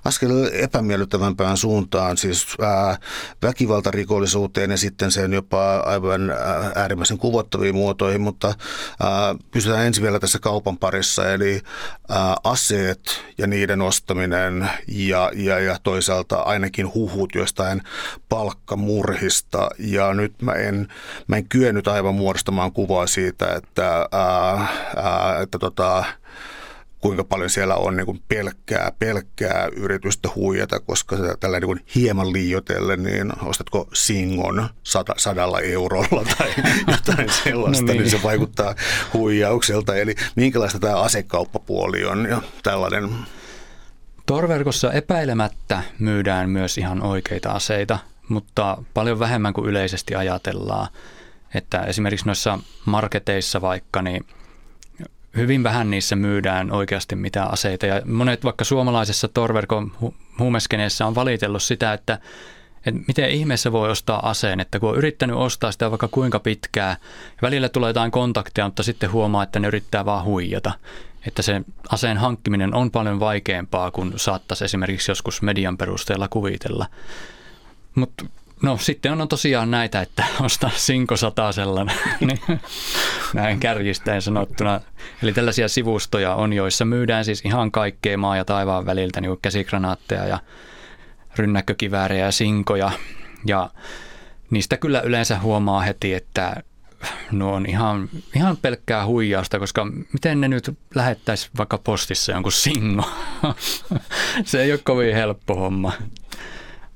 [0.05, 2.97] askel epämiellyttävämpään suuntaan, siis ää,
[3.41, 10.19] väkivaltarikollisuuteen ja sitten sen jopa aivan ää, äärimmäisen kuvottaviin muotoihin, mutta ää, pysytään ensin vielä
[10.19, 11.61] tässä kaupan parissa, eli
[12.09, 17.81] ää, aseet ja niiden ostaminen ja, ja, ja toisaalta ainakin huhut jostain
[18.29, 19.69] palkkamurhista.
[19.79, 20.87] Ja nyt mä en,
[21.27, 26.03] mä en kyennyt aivan muodostamaan kuvaa siitä, että, ää, ää, että tota,
[27.07, 32.33] kuinka paljon siellä on niin kuin pelkkää, pelkkää yritystä huijata, koska tällä niin kuin hieman
[32.33, 36.53] liioitellen, niin ostatko Singon sata, sadalla eurolla tai
[36.87, 38.01] jotain sellaista, no niin.
[38.01, 38.75] niin se vaikuttaa
[39.13, 39.95] huijaukselta.
[39.95, 43.09] Eli minkälaista tämä asekauppapuoli on ja tällainen?
[44.25, 50.87] Torverkossa epäilemättä myydään myös ihan oikeita aseita, mutta paljon vähemmän kuin yleisesti ajatellaan.
[51.53, 54.25] Että esimerkiksi noissa marketeissa vaikka, niin–
[55.37, 57.85] hyvin vähän niissä myydään oikeasti mitään aseita.
[57.85, 59.91] Ja monet vaikka suomalaisessa torverkon
[60.39, 62.19] huumeskeneessä on valitellut sitä, että,
[62.85, 66.97] että miten ihmeessä voi ostaa aseen, että kun on yrittänyt ostaa sitä vaikka kuinka pitkää,
[67.41, 70.71] välillä tulee jotain kontakteja, mutta sitten huomaa, että ne yrittää vaan huijata.
[71.27, 76.85] Että se aseen hankkiminen on paljon vaikeampaa kuin saattaisi esimerkiksi joskus median perusteella kuvitella.
[77.95, 78.25] Mutta
[78.61, 81.15] No sitten on tosiaan näitä, että ostaa Sinko
[81.51, 82.39] sellainen, niin
[83.33, 84.81] näin kärjistäen sanottuna.
[85.23, 89.41] Eli tällaisia sivustoja on, joissa myydään siis ihan kaikkea maa ja taivaan väliltä, niin kuin
[89.41, 90.39] käsikranaatteja ja
[91.35, 92.91] rynnäkkökiväärejä ja sinkoja.
[93.45, 93.69] Ja
[94.49, 96.63] niistä kyllä yleensä huomaa heti, että
[97.31, 103.09] no on ihan, ihan pelkkää huijausta, koska miten ne nyt lähettäisi vaikka postissa jonkun singo?
[104.45, 105.91] Se ei ole kovin helppo homma.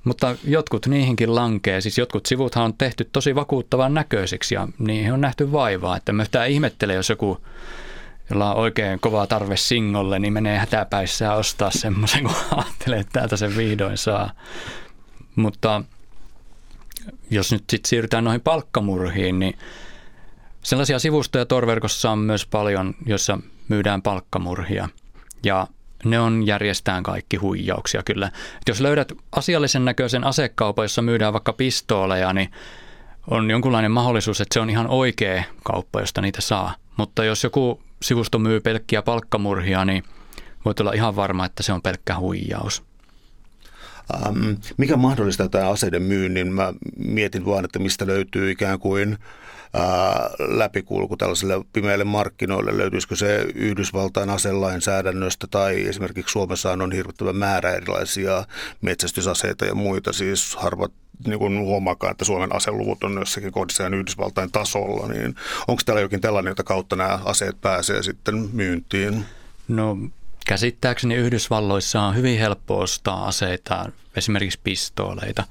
[0.04, 1.82] Mutta jotkut niihinkin lankee.
[1.82, 5.98] Siis jotkut sivuthan on tehty tosi vakuuttavan näköisiksi ja niihin on nähty vaivaa.
[5.98, 7.38] Että mä tämä ihmettelen, jos joku,
[8.30, 13.20] jolla on oikein kova tarve singolle, niin menee hätäpäissä ja ostaa semmoisen, kun ajattelee, että
[13.20, 14.32] täältä sen vihdoin saa.
[15.36, 15.84] Mutta
[17.30, 19.58] jos nyt sitten siirrytään noihin palkkamurhiin, niin
[20.64, 24.90] Sellaisia sivustoja torverkossa on myös paljon, joissa myydään palkkamurhia.
[25.44, 25.68] Ja
[26.06, 28.28] ne on järjestään kaikki huijauksia kyllä.
[28.28, 32.52] Et jos löydät asiallisen näköisen asekaupan, jossa myydään vaikka pistooleja, niin
[33.28, 36.76] on jonkunlainen mahdollisuus, että se on ihan oikea kauppa, josta niitä saa.
[36.98, 40.04] Mutta jos joku sivusto myy pelkkiä palkkamurhia, niin
[40.66, 42.84] voit olla ihan varma, että se on pelkkä huijaus.
[44.28, 46.54] Um, mikä mahdollistaa tämä aseiden myynnin?
[46.54, 49.18] Mä mietin vaan, että mistä löytyy ikään kuin
[49.74, 52.78] ää, läpikulku tällaisille pimeille markkinoille?
[52.78, 58.46] Löytyisikö se Yhdysvaltain aselainsäädännöstä tai esimerkiksi Suomessa on hirvittävä määrä erilaisia
[58.82, 60.92] metsästysaseita ja muita, siis harvat
[61.28, 65.36] niin kuin huomaakaan, että Suomen aseluvut on jossakin kohdissa Yhdysvaltain tasolla, niin
[65.68, 69.26] onko täällä jokin tällainen, jota kautta nämä aseet pääsee sitten myyntiin?
[69.68, 69.98] No
[70.48, 75.44] käsittääkseni Yhdysvalloissa on hyvin helppo ostaa aseita, esimerkiksi pistooleita.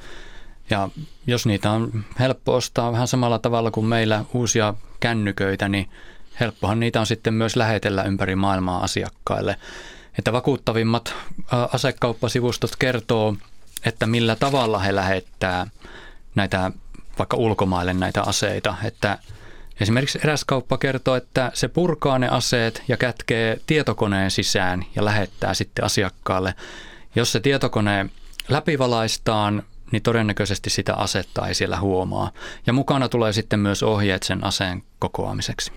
[0.71, 0.89] Ja
[1.27, 5.91] jos niitä on helppo ostaa vähän samalla tavalla kuin meillä uusia kännyköitä, niin
[6.41, 9.57] helppohan niitä on sitten myös lähetellä ympäri maailmaa asiakkaille.
[10.19, 11.15] Että vakuuttavimmat
[11.73, 13.37] asekauppasivustot kertoo,
[13.85, 15.67] että millä tavalla he lähettää
[16.35, 16.71] näitä
[17.19, 18.75] vaikka ulkomaille näitä aseita.
[18.85, 19.19] Että
[19.81, 25.55] esimerkiksi eräs kauppa kertoo, että se purkaa ne aseet ja kätkee tietokoneen sisään ja lähettää
[25.55, 26.55] sitten asiakkaalle.
[27.15, 28.11] Jos se tietokone
[28.49, 32.31] läpivalaistaan, niin todennäköisesti sitä asetta ei siellä huomaa.
[32.67, 35.73] Ja mukana tulee sitten myös ohjeet sen aseen kokoamiseksi.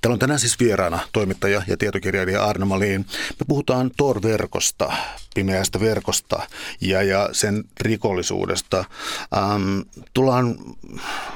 [0.00, 3.06] Täällä on tänään siis vieraana toimittaja ja tietokirjailija Arno Malin.
[3.40, 4.92] Me puhutaan Tor-verkosta,
[5.34, 6.42] pimeästä verkosta
[6.80, 8.84] ja, ja sen rikollisuudesta.
[9.36, 9.80] Ähm,
[10.14, 10.56] tullaan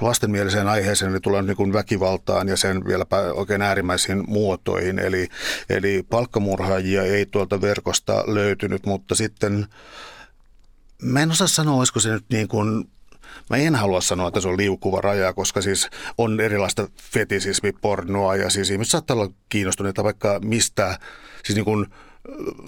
[0.01, 4.99] lastenmieliseen aiheeseen, eli tullaan niin väkivaltaan ja sen vieläpä oikein äärimmäisiin muotoihin.
[4.99, 5.29] Eli,
[5.71, 9.67] eli palkkamurhaajia ei tuolta verkosta löytynyt, mutta sitten
[11.03, 12.85] Mä en osaa sanoa, olisiko se nyt niin kuin
[13.51, 18.51] Mä en halua sanoa, että se on liukuva raja, koska siis on erilaista fetisismipornoa ja
[18.51, 20.99] siis ihmiset saattaa olla kiinnostuneita vaikka mistä,
[21.45, 21.87] siis niin kuin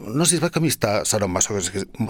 [0.06, 1.02] No siis vaikka mistä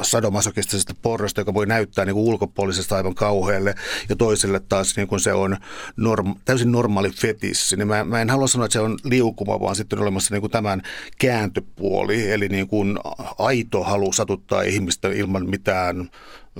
[0.03, 3.75] sadomasokistisesta porrosta, joka voi näyttää niin kuin ulkopuolisesta aivan kauhealle
[4.09, 5.57] ja toiselle taas niin kuin se on
[5.97, 7.77] norm, täysin normaali fetissi.
[7.77, 10.41] Niin mä, mä en halua sanoa, että se on liukuma, vaan sitten on olemassa niin
[10.41, 10.83] kuin tämän
[11.19, 12.99] kääntöpuoli, eli niin kuin
[13.39, 16.11] aito halu satuttaa ihmistä ilman mitään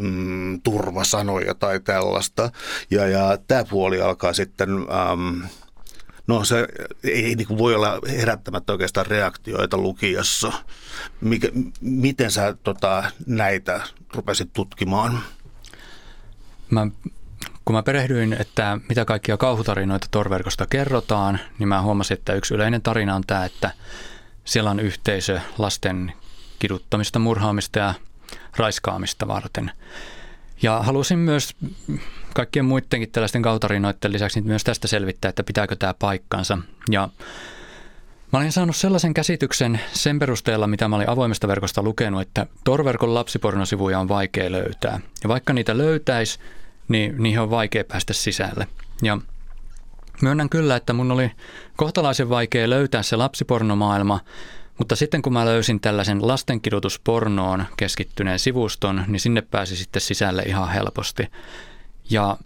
[0.01, 2.51] mm, turvasanoja tai tällaista.
[2.91, 4.71] Ja, ja tämä puoli alkaa sitten...
[4.71, 5.45] Ähm,
[6.29, 6.69] No se
[7.05, 10.53] ei niin voi olla herättämättä oikeastaan reaktioita lukiossa.
[11.21, 11.49] Mikä,
[11.81, 13.81] miten sä tota, näitä
[14.15, 15.21] rupesit tutkimaan?
[16.71, 16.87] Mä,
[17.65, 22.83] kun mä perehdyin, että mitä kaikkia kauhutarinoita torverkosta kerrotaan, niin mä huomasin, että yksi yleinen
[22.83, 23.71] tarina on tämä, että
[24.45, 26.13] siellä on yhteisö lasten
[26.59, 27.95] kiduttamista, murhaamista ja
[28.57, 29.71] raiskaamista varten.
[30.63, 31.57] Ja halusin myös
[32.39, 36.59] kaikkien muidenkin tällaisten kautarinoiden lisäksi myös tästä selvittää, että pitääkö tämä paikkansa.
[36.91, 37.09] Ja
[38.33, 43.15] Mä olin saanut sellaisen käsityksen sen perusteella, mitä mä olin avoimesta verkosta lukenut, että Torverkon
[43.15, 45.01] lapsipornosivuja on vaikea löytää.
[45.23, 46.39] Ja vaikka niitä löytäisi,
[46.89, 48.67] niin niihin on vaikea päästä sisälle.
[49.03, 49.19] Ja
[50.23, 51.31] myönnän kyllä, että mun oli
[51.77, 54.21] kohtalaisen vaikea löytää se lapsipornomaailma,
[54.79, 60.69] mutta sitten kun mä löysin tällaisen lastenkidutuspornoon keskittyneen sivuston, niin sinne pääsi sitten sisälle ihan
[60.69, 61.29] helposti.
[62.11, 62.37] Ja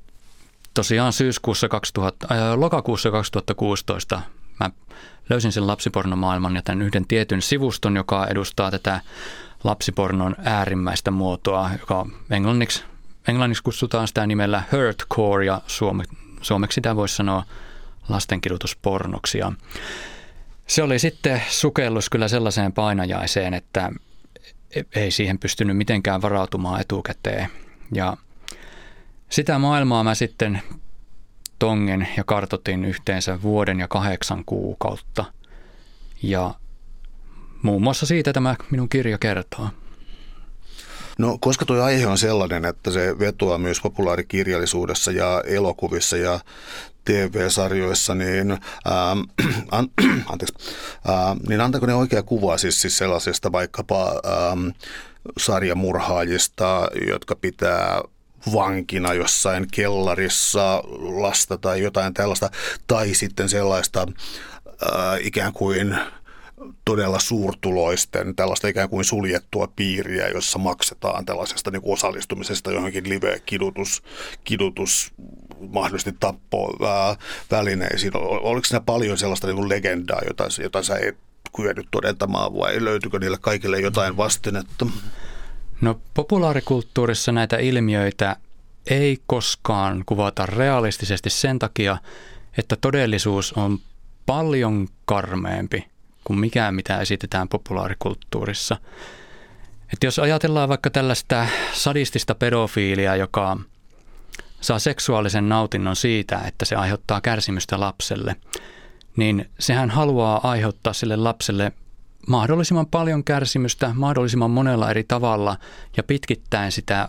[0.75, 4.21] tosiaan syyskuussa 2000, äh, lokakuussa 2016
[4.61, 4.71] mä
[5.31, 9.01] löysin sen lapsipornomaailman ja tämän yhden tietyn sivuston, joka edustaa tätä
[9.65, 12.85] lapsipornon äärimmäistä muotoa, joka englanniksi,
[13.29, 16.05] englanniksi kutsutaan sitä nimellä hurtcore ja suome,
[16.41, 17.45] suomeksi sitä voisi sanoa
[18.09, 19.39] lastenkidutuspornoksi.
[19.39, 19.53] Ja
[20.67, 23.93] se oli sitten sukellus kyllä sellaiseen painajaiseen, että
[24.95, 27.49] ei siihen pystynyt mitenkään varautumaan etukäteen.
[27.93, 28.17] Ja
[29.33, 30.63] sitä maailmaa mä sitten
[31.59, 35.25] tongen ja kartotin yhteensä vuoden ja kahdeksan kuukautta.
[36.23, 36.55] Ja
[37.63, 39.69] muun muassa siitä tämä minun kirja kertoo.
[41.19, 46.41] No, koska tuo aihe on sellainen, että se vetoaa myös populaarikirjallisuudessa ja elokuvissa ja
[47.05, 48.51] TV-sarjoissa, niin,
[48.85, 49.11] ää,
[49.71, 49.89] an,
[50.33, 50.55] anteeksi,
[51.09, 54.57] ää, niin antaako ne oikea kuva siis, siis sellaisesta vaikkapa ää,
[55.39, 58.03] sarjamurhaajista, jotka pitää
[58.53, 62.51] vankina jossain kellarissa lasta tai jotain tällaista,
[62.87, 64.07] tai sitten sellaista
[64.93, 65.97] ää, ikään kuin
[66.85, 74.03] todella suurtuloisten tällaista ikään kuin suljettua piiriä, jossa maksetaan tällaisesta niin kuin osallistumisesta johonkin live-kidutus,
[74.45, 75.13] kidutus,
[75.69, 77.17] mahdollisesti tappo ää,
[77.51, 78.17] välineisiin.
[78.17, 81.17] Oliko siinä paljon sellaista niin kuin legendaa, jota, jota sä et
[81.57, 84.87] kyennyt todentamaan vai löytyykö niille kaikille jotain vastinetta?
[85.83, 88.37] No populaarikulttuurissa näitä ilmiöitä
[88.91, 91.99] ei koskaan kuvata realistisesti sen takia,
[92.59, 93.79] että todellisuus on
[94.27, 95.89] paljon karmeempi
[96.25, 98.77] kuin mikään, mitä esitetään populaarikulttuurissa.
[99.93, 103.57] Että jos ajatellaan vaikka tällaista sadistista pedofiilia, joka
[104.61, 108.37] saa seksuaalisen nautinnon siitä, että se aiheuttaa kärsimystä lapselle,
[109.17, 111.73] niin sehän haluaa aiheuttaa sille lapselle
[112.27, 115.57] mahdollisimman paljon kärsimystä mahdollisimman monella eri tavalla
[115.97, 117.09] ja pitkittäen sitä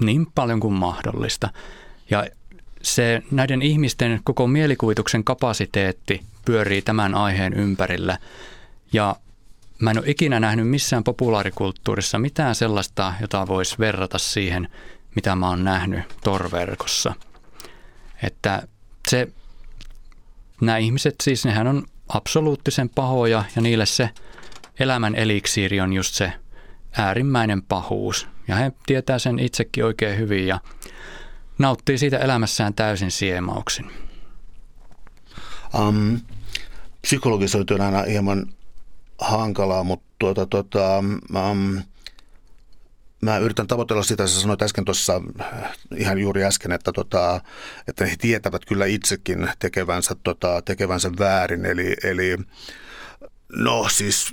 [0.00, 1.50] niin paljon kuin mahdollista.
[2.10, 2.26] Ja
[2.82, 8.18] se näiden ihmisten koko mielikuvituksen kapasiteetti pyörii tämän aiheen ympärillä.
[8.92, 9.16] Ja
[9.78, 14.68] mä en ole ikinä nähnyt missään populaarikulttuurissa mitään sellaista, jota voisi verrata siihen,
[15.14, 17.14] mitä mä oon nähnyt torverkossa.
[18.22, 18.68] Että
[19.08, 19.28] se,
[20.60, 24.10] nämä ihmiset siis, nehän on absoluuttisen pahoja ja niille se
[24.78, 26.32] elämän eliksiiri on just se
[26.98, 28.28] äärimmäinen pahuus.
[28.48, 30.60] Ja he tietää sen itsekin oikein hyvin ja
[31.58, 33.90] nauttii siitä elämässään täysin siemauksin.
[35.78, 36.20] Um,
[37.02, 38.46] psykologisoitu on aina hieman
[39.18, 41.82] hankalaa, mutta tuota, tuota, um,
[43.22, 45.20] mä yritän tavoitella sitä, sä sanoit äsken tuossa
[45.96, 47.40] ihan juuri äsken, että, tota,
[47.88, 52.36] että he tietävät kyllä itsekin tekevänsä, tota, tekevänsä väärin, eli, eli
[53.56, 54.32] No siis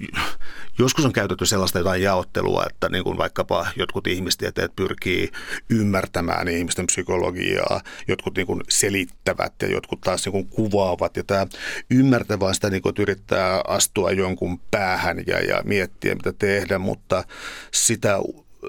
[0.79, 5.31] joskus on käytetty sellaista jotain jaottelua, että niin kuin vaikkapa jotkut ihmistieteet pyrkii
[5.69, 11.17] ymmärtämään ihmisten psykologiaa, jotkut niin kuin selittävät ja jotkut taas niin kuin kuvaavat.
[11.17, 11.47] Ja tämä
[11.89, 17.23] ymmärtävä sitä niin kuin, että yrittää astua jonkun päähän ja, ja miettiä mitä tehdä, mutta
[17.71, 18.19] sitä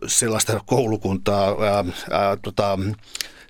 [0.07, 2.79] sellaista koulukuntaa ää, ää, tota,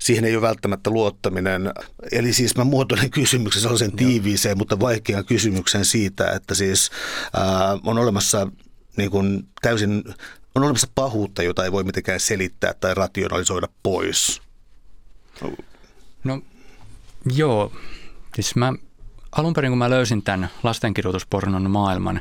[0.03, 1.73] siihen ei ole välttämättä luottaminen.
[2.13, 6.91] Eli siis mä muotoilen kysymyksen sellaisen tiiviiseen, mutta vaikean kysymyksen siitä, että siis
[7.35, 8.49] ää, on olemassa
[8.97, 10.05] niin kuin täysin,
[10.55, 14.43] on olemassa pahuutta, jota ei voi mitenkään selittää tai rationalisoida pois.
[16.25, 16.43] No
[17.35, 17.73] joo,
[18.35, 18.73] siis mä
[19.33, 22.21] alun perin kun mä löysin tämän lastenkirjoituspornon maailman,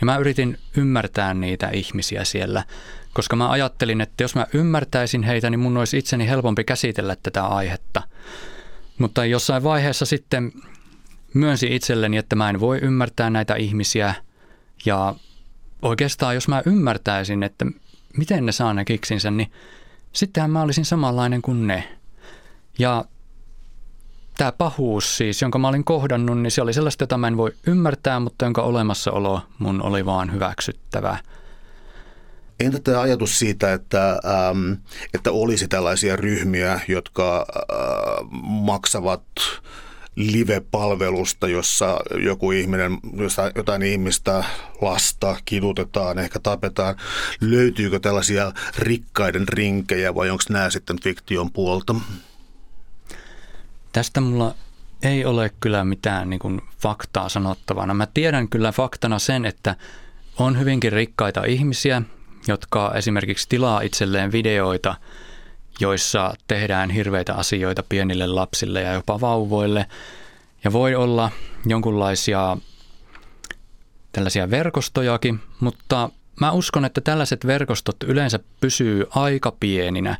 [0.00, 2.64] niin mä yritin ymmärtää niitä ihmisiä siellä–
[3.12, 7.46] koska mä ajattelin, että jos mä ymmärtäisin heitä, niin mun olisi itseni helpompi käsitellä tätä
[7.46, 8.02] aihetta.
[8.98, 10.52] Mutta jossain vaiheessa sitten
[11.34, 14.14] myönsi itselleni, että mä en voi ymmärtää näitä ihmisiä
[14.86, 15.14] ja
[15.82, 17.66] oikeastaan jos mä ymmärtäisin, että
[18.16, 19.52] miten ne saa ne kiksinsä, niin
[20.12, 21.96] sittenhän mä olisin samanlainen kuin ne.
[22.78, 23.04] Ja
[24.40, 27.52] tämä pahuus siis, jonka mä olin kohdannut, niin se oli sellaista, jota mä en voi
[27.66, 31.18] ymmärtää, mutta jonka olemassaolo mun oli vaan hyväksyttävää.
[32.60, 34.72] Entä tämä ajatus siitä, että, ähm,
[35.14, 39.22] että olisi tällaisia ryhmiä, jotka äh, maksavat
[40.16, 44.44] live-palvelusta, jossa joku ihminen, jossa jotain ihmistä,
[44.80, 46.96] lasta kidutetaan, ehkä tapetaan.
[47.40, 51.94] Löytyykö tällaisia rikkaiden rinkejä vai onko nämä sitten fiktion puolta?
[53.92, 54.54] Tästä mulla
[55.02, 57.94] ei ole kyllä mitään niin kuin faktaa sanottavana.
[57.94, 59.76] Mä tiedän kyllä faktana sen, että
[60.38, 62.02] on hyvinkin rikkaita ihmisiä,
[62.48, 64.94] jotka esimerkiksi tilaa itselleen videoita,
[65.80, 69.86] joissa tehdään hirveitä asioita pienille lapsille ja jopa vauvoille.
[70.64, 71.30] Ja voi olla
[71.66, 72.56] jonkunlaisia
[74.12, 76.10] tällaisia verkostojakin, mutta
[76.40, 80.16] mä uskon, että tällaiset verkostot yleensä pysyy aika pieninä,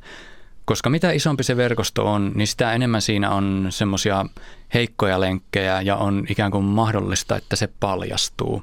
[0.70, 4.26] koska mitä isompi se verkosto on, niin sitä enemmän siinä on semmoisia
[4.74, 8.62] heikkoja lenkkejä ja on ikään kuin mahdollista, että se paljastuu.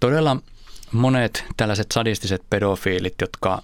[0.00, 0.36] Todella
[0.92, 3.62] monet tällaiset sadistiset pedofiilit, jotka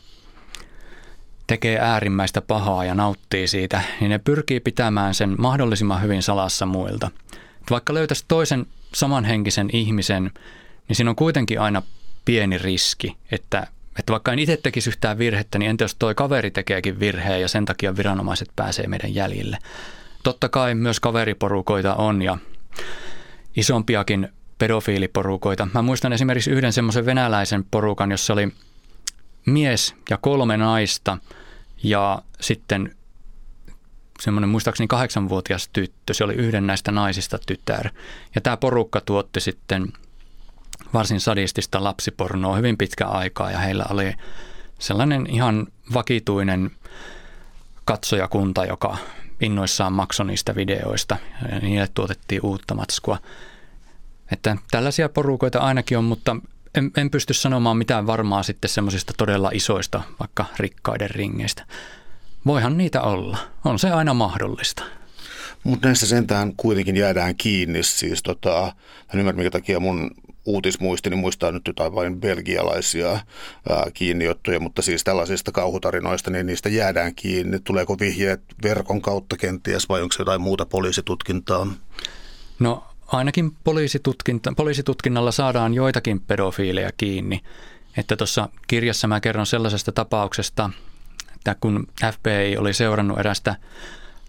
[1.46, 7.10] tekee äärimmäistä pahaa ja nauttii siitä, niin ne pyrkii pitämään sen mahdollisimman hyvin salassa muilta.
[7.70, 10.30] Vaikka löytäisi toisen samanhenkisen ihmisen,
[10.88, 11.82] niin siinä on kuitenkin aina
[12.24, 13.66] pieni riski, että,
[13.98, 17.48] että vaikka en itse tekisi yhtään virhettä, niin entä jos toi kaveri tekeekin virheen ja
[17.48, 19.58] sen takia viranomaiset pääsee meidän jäljille.
[20.22, 22.38] Totta kai myös kaveriporukoita on ja
[23.56, 24.28] isompiakin
[24.58, 25.68] pedofiiliporukoita.
[25.74, 28.48] Mä muistan esimerkiksi yhden semmoisen venäläisen porukan, jossa oli
[29.46, 31.18] mies ja kolme naista
[31.82, 32.96] ja sitten
[34.20, 36.14] semmoinen muistaakseni kahdeksanvuotias tyttö.
[36.14, 37.88] Se oli yhden näistä naisista tytär.
[38.34, 39.92] Ja tämä porukka tuotti sitten
[40.94, 44.14] varsin sadistista lapsipornoa hyvin pitkä aikaa ja heillä oli
[44.78, 46.70] sellainen ihan vakituinen
[47.84, 48.96] katsojakunta, joka
[49.40, 51.16] innoissaan maksoi niistä videoista
[51.52, 53.18] ja niille tuotettiin uutta matskua.
[54.32, 56.36] Että tällaisia porukoita ainakin on, mutta
[56.74, 61.66] en, en pysty sanomaan mitään varmaa sitten semmoisista todella isoista, vaikka rikkaiden ringeistä.
[62.46, 63.38] Voihan niitä olla.
[63.64, 64.82] On se aina mahdollista.
[65.64, 67.82] Mutta näissä sentään kuitenkin jäädään kiinni.
[67.82, 68.72] Siis tota,
[69.14, 70.10] en ymmärrä, minkä takia mun
[70.46, 73.22] uutismuistini muistaa nyt jotain vain belgialaisia ää,
[73.94, 77.58] kiinniottoja, mutta siis tällaisista kauhutarinoista, niin niistä jäädään kiinni.
[77.60, 81.66] Tuleeko vihjeet verkon kautta kenties vai onko se jotain muuta poliisitutkintaa?
[82.58, 87.40] No ainakin poliisitutkinta, poliisitutkinnalla saadaan joitakin pedofiileja kiinni.
[87.96, 90.70] Että tuossa kirjassa mä kerron sellaisesta tapauksesta,
[91.36, 93.56] että kun FBI oli seurannut erästä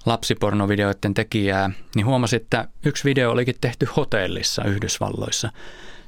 [0.06, 5.52] lapsipornovideoiden tekijää, niin huomasi, että yksi video olikin tehty hotellissa Yhdysvalloissa.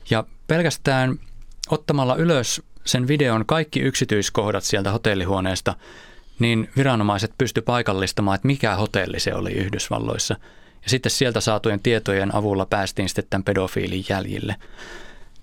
[0.10, 1.20] Ja pelkästään
[1.70, 5.76] ottamalla ylös sen videon kaikki yksityiskohdat sieltä hotellihuoneesta,
[6.40, 10.36] niin viranomaiset pysty paikallistamaan, että mikä hotelli se oli Yhdysvalloissa.
[10.84, 14.56] Ja sitten sieltä saatujen tietojen avulla päästiin sitten tämän pedofiilin jäljille.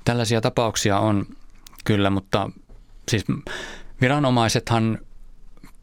[0.05, 1.27] Tällaisia tapauksia on
[1.85, 2.51] kyllä, mutta
[3.09, 3.25] siis
[4.01, 4.99] viranomaisethan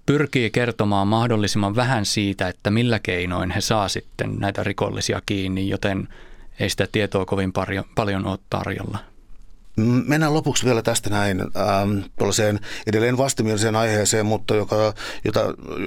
[0.06, 6.08] pyrkii kertomaan mahdollisimman vähän siitä, että millä keinoin he saa sitten näitä rikollisia kiinni, joten
[6.60, 7.54] ei sitä tietoa kovin
[7.96, 9.13] paljon ole tarjolla.
[9.76, 12.00] Mennään lopuksi vielä tästä näin ähm,
[12.88, 14.94] edelleen vastimieliseen aiheeseen, mutta joka,
[15.26, 15.40] jota,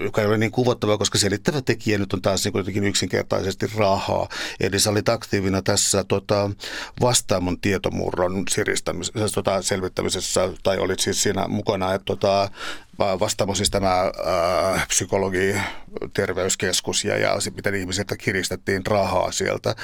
[0.05, 4.29] joka ei ole niin kuvattava, koska selittävä tekijä nyt on taas niin kuitenkin yksinkertaisesti rahaa.
[4.61, 6.51] Eli sä olit aktiivina tässä tota,
[7.01, 12.51] vastaamon tietomurron siristämisessä, tota, selvittämisessä, tai olit siis siinä mukana, että tota,
[12.99, 15.57] vastaamo siis tämä äh, psykologi,
[16.15, 19.71] terveyskeskus ja, ja miten ihmisiltä kiristettiin rahaa sieltä.
[19.71, 19.75] Äh,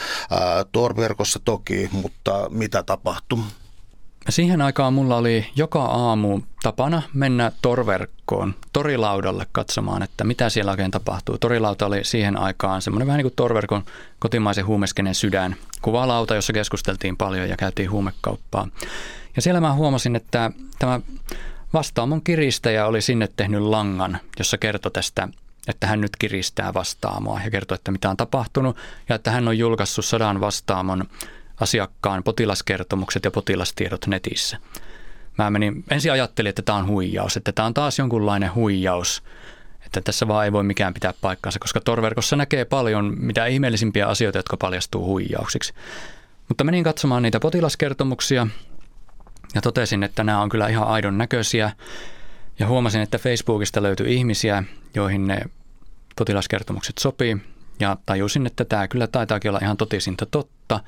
[0.73, 3.39] Tor-verkossa toki, mutta mitä tapahtui?
[4.29, 10.91] Siihen aikaan mulla oli joka aamu tapana mennä torverkkoon, torilaudalle katsomaan, että mitä siellä oikein
[10.91, 11.39] tapahtuu.
[11.39, 13.85] Torilauta oli siihen aikaan semmoinen vähän niin kuin torverkon
[14.18, 15.57] kotimaisen huumeskenen sydän.
[15.83, 18.68] Kuvalauta, jossa keskusteltiin paljon ja käytiin huumekauppaa.
[19.37, 21.01] Ja siellä mä huomasin, että tämä
[21.73, 25.29] vastaamon kiristäjä oli sinne tehnyt langan, jossa kertoi tästä
[25.68, 28.77] että hän nyt kiristää vastaamoa ja kertoi, että mitä on tapahtunut
[29.09, 31.05] ja että hän on julkaissut sadan vastaamon
[31.63, 34.59] asiakkaan potilaskertomukset ja potilastiedot netissä.
[35.39, 39.23] Mä menin, ensin ajattelin, että tämä on huijaus, että tämä on taas jonkunlainen huijaus,
[39.87, 44.39] että tässä vaan ei voi mikään pitää paikkaansa, koska torverkossa näkee paljon mitä ihmeellisimpiä asioita,
[44.39, 45.75] jotka paljastuu huijauksiksi.
[46.49, 48.47] Mutta menin katsomaan niitä potilaskertomuksia
[49.55, 51.71] ja totesin, että nämä on kyllä ihan aidon näköisiä.
[52.59, 55.41] Ja huomasin, että Facebookista löytyi ihmisiä, joihin ne
[56.17, 57.37] potilaskertomukset sopii.
[57.81, 60.81] Ja tajusin, että tämä kyllä taitaakin olla ihan totisinta totta.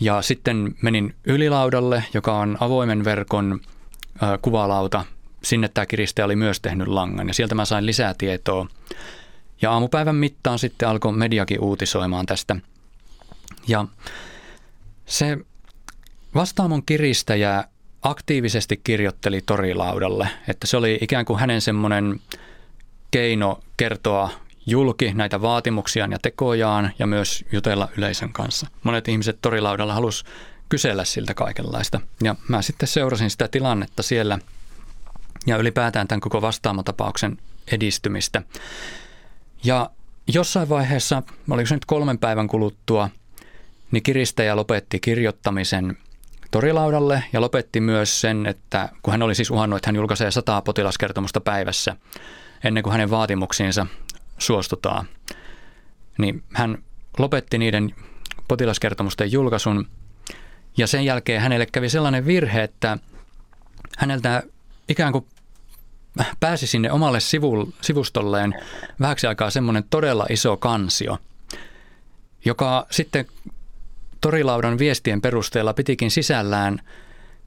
[0.00, 3.60] Ja sitten menin ylilaudalle, joka on avoimen verkon
[4.42, 5.04] kuvalauta.
[5.42, 8.66] Sinne tämä kiristäjä oli myös tehnyt langan ja sieltä mä sain lisää tietoa.
[9.62, 12.56] Ja aamupäivän mittaan sitten alkoi mediakin uutisoimaan tästä.
[13.68, 13.84] Ja
[15.06, 15.38] se
[16.34, 17.64] vastaamon kiristäjä
[18.02, 22.20] aktiivisesti kirjoitteli torilaudalle, että se oli ikään kuin hänen semmoinen
[23.10, 24.30] keino kertoa
[24.70, 28.66] julki näitä vaatimuksiaan ja tekojaan ja myös jutella yleisön kanssa.
[28.82, 30.24] Monet ihmiset torilaudalla halus
[30.68, 32.00] kysellä siltä kaikenlaista.
[32.22, 34.38] Ja mä sitten seurasin sitä tilannetta siellä
[35.46, 37.38] ja ylipäätään tämän koko vastaamotapauksen
[37.72, 38.42] edistymistä.
[39.64, 39.90] Ja
[40.34, 43.10] jossain vaiheessa, oliko se nyt kolmen päivän kuluttua,
[43.90, 45.96] niin kiristäjä lopetti kirjoittamisen
[46.50, 50.62] torilaudalle ja lopetti myös sen, että kun hän oli siis uhannut, että hän julkaisee sataa
[50.62, 51.96] potilaskertomusta päivässä
[52.64, 53.86] ennen kuin hänen vaatimuksiinsa
[54.38, 55.08] suostutaan,
[56.18, 56.78] niin hän
[57.18, 57.94] lopetti niiden
[58.48, 59.88] potilaskertomusten julkaisun
[60.76, 62.98] ja sen jälkeen hänelle kävi sellainen virhe, että
[63.98, 64.42] häneltä
[64.88, 65.26] ikään kuin
[66.40, 67.18] pääsi sinne omalle
[67.80, 68.54] sivustolleen
[69.00, 71.18] vähäksi aikaa semmoinen todella iso kansio,
[72.44, 73.26] joka sitten
[74.20, 76.80] torilaudan viestien perusteella pitikin sisällään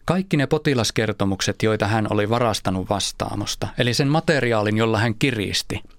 [0.06, 5.82] kaikki ne potilaskertomukset, joita hän oli varastanut vastaamosta, eli sen materiaalin, jolla hän kiristi–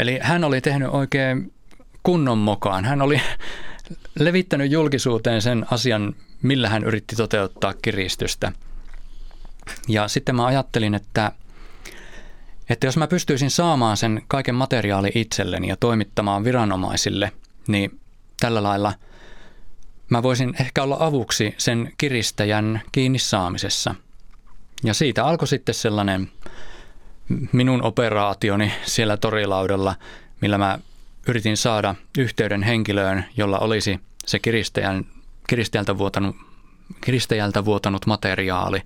[0.00, 1.52] Eli hän oli tehnyt oikein
[2.02, 2.84] kunnon mukaan.
[2.84, 3.20] Hän oli
[4.18, 8.52] levittänyt julkisuuteen sen asian, millä hän yritti toteuttaa kiristystä.
[9.88, 11.32] Ja sitten mä ajattelin, että,
[12.70, 17.32] että jos mä pystyisin saamaan sen kaiken materiaali itselleni ja toimittamaan viranomaisille,
[17.68, 18.00] niin
[18.40, 18.92] tällä lailla
[20.08, 23.94] mä voisin ehkä olla avuksi sen kiristäjän kiinni saamisessa.
[24.84, 26.30] Ja siitä alkoi sitten sellainen
[27.52, 29.94] minun operaationi siellä torilaudalla,
[30.40, 30.78] millä mä
[31.28, 35.06] yritin saada yhteyden henkilöön, jolla olisi se kiristäjän,
[35.48, 36.36] kiristäjältä, vuotanut,
[37.00, 38.82] kiristäjältä vuotanut materiaali.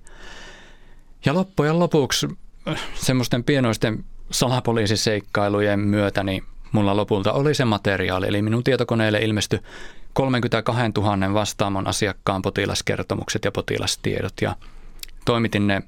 [1.25, 2.27] Ja loppujen lopuksi
[2.67, 8.27] äh, semmoisten pienoisten salapoliisiseikkailujen myötä niin mulla lopulta oli se materiaali.
[8.27, 9.59] Eli minun tietokoneelle ilmestyi
[10.13, 14.55] 32 000 vastaamon asiakkaan potilaskertomukset ja potilastiedot ja
[15.25, 15.81] toimitin ne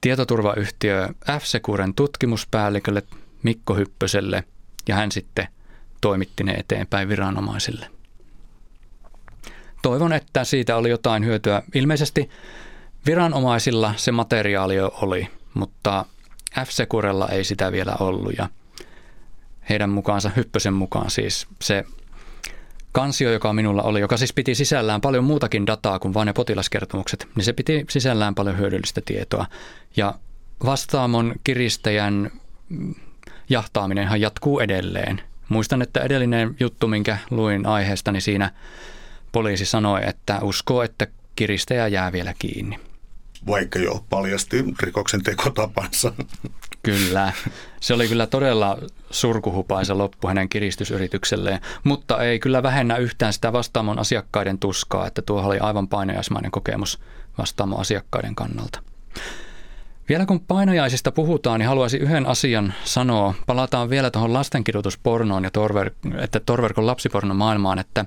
[0.00, 3.02] tietoturvayhtiö F-Securen tutkimuspäällikölle
[3.42, 4.44] Mikko Hyppöselle
[4.88, 5.48] ja hän sitten
[6.00, 7.86] toimitti ne eteenpäin viranomaisille.
[9.82, 11.62] Toivon, että siitä oli jotain hyötyä.
[11.74, 12.30] Ilmeisesti
[13.06, 16.04] viranomaisilla se materiaali jo oli, mutta
[16.54, 18.48] F-Securella ei sitä vielä ollut ja
[19.68, 21.84] heidän mukaansa, Hyppösen mukaan siis se
[22.92, 27.28] kansio, joka minulla oli, joka siis piti sisällään paljon muutakin dataa kuin vain ne potilaskertomukset,
[27.34, 29.46] niin se piti sisällään paljon hyödyllistä tietoa.
[29.96, 30.14] Ja
[30.64, 32.30] vastaamon kiristäjän
[33.48, 35.22] jahtaaminenhan jatkuu edelleen.
[35.48, 38.50] Muistan, että edellinen juttu, minkä luin aiheesta, niin siinä
[39.32, 42.78] poliisi sanoi, että uskoo, että kiristäjä jää vielä kiinni.
[43.46, 46.12] Vaikka jo paljasti rikoksen tekotapansa.
[46.82, 47.32] Kyllä.
[47.80, 48.78] Se oli kyllä todella
[49.10, 55.42] surkuhupaisa loppu hänen kiristysyritykselleen, mutta ei kyllä vähennä yhtään sitä vastaamon asiakkaiden tuskaa, että tuo
[55.42, 56.98] oli aivan painajaismainen kokemus
[57.38, 58.82] vastaamon asiakkaiden kannalta.
[60.08, 63.34] Vielä kun painajaisista puhutaan, niin haluaisin yhden asian sanoa.
[63.46, 68.04] Palataan vielä tuohon lastenkidutuspornoon ja torver, että torverkon lapsipornon maailmaan, että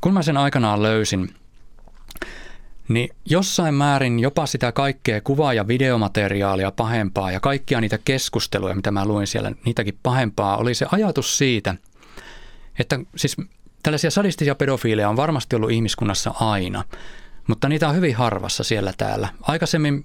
[0.00, 1.34] kun mä sen aikanaan löysin,
[2.88, 8.90] niin jossain määrin jopa sitä kaikkea kuvaa- ja videomateriaalia pahempaa ja kaikkia niitä keskusteluja, mitä
[8.90, 11.74] mä luin siellä, niitäkin pahempaa, oli se ajatus siitä,
[12.78, 13.36] että siis
[13.82, 16.84] tällaisia sadistisia pedofiileja on varmasti ollut ihmiskunnassa aina,
[17.46, 19.28] mutta niitä on hyvin harvassa siellä täällä.
[19.42, 20.04] Aikaisemmin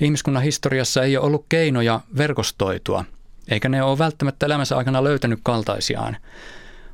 [0.00, 3.04] ihmiskunnan historiassa ei ole ollut keinoja verkostoitua,
[3.48, 6.16] eikä ne ole välttämättä elämänsä aikana löytänyt kaltaisiaan.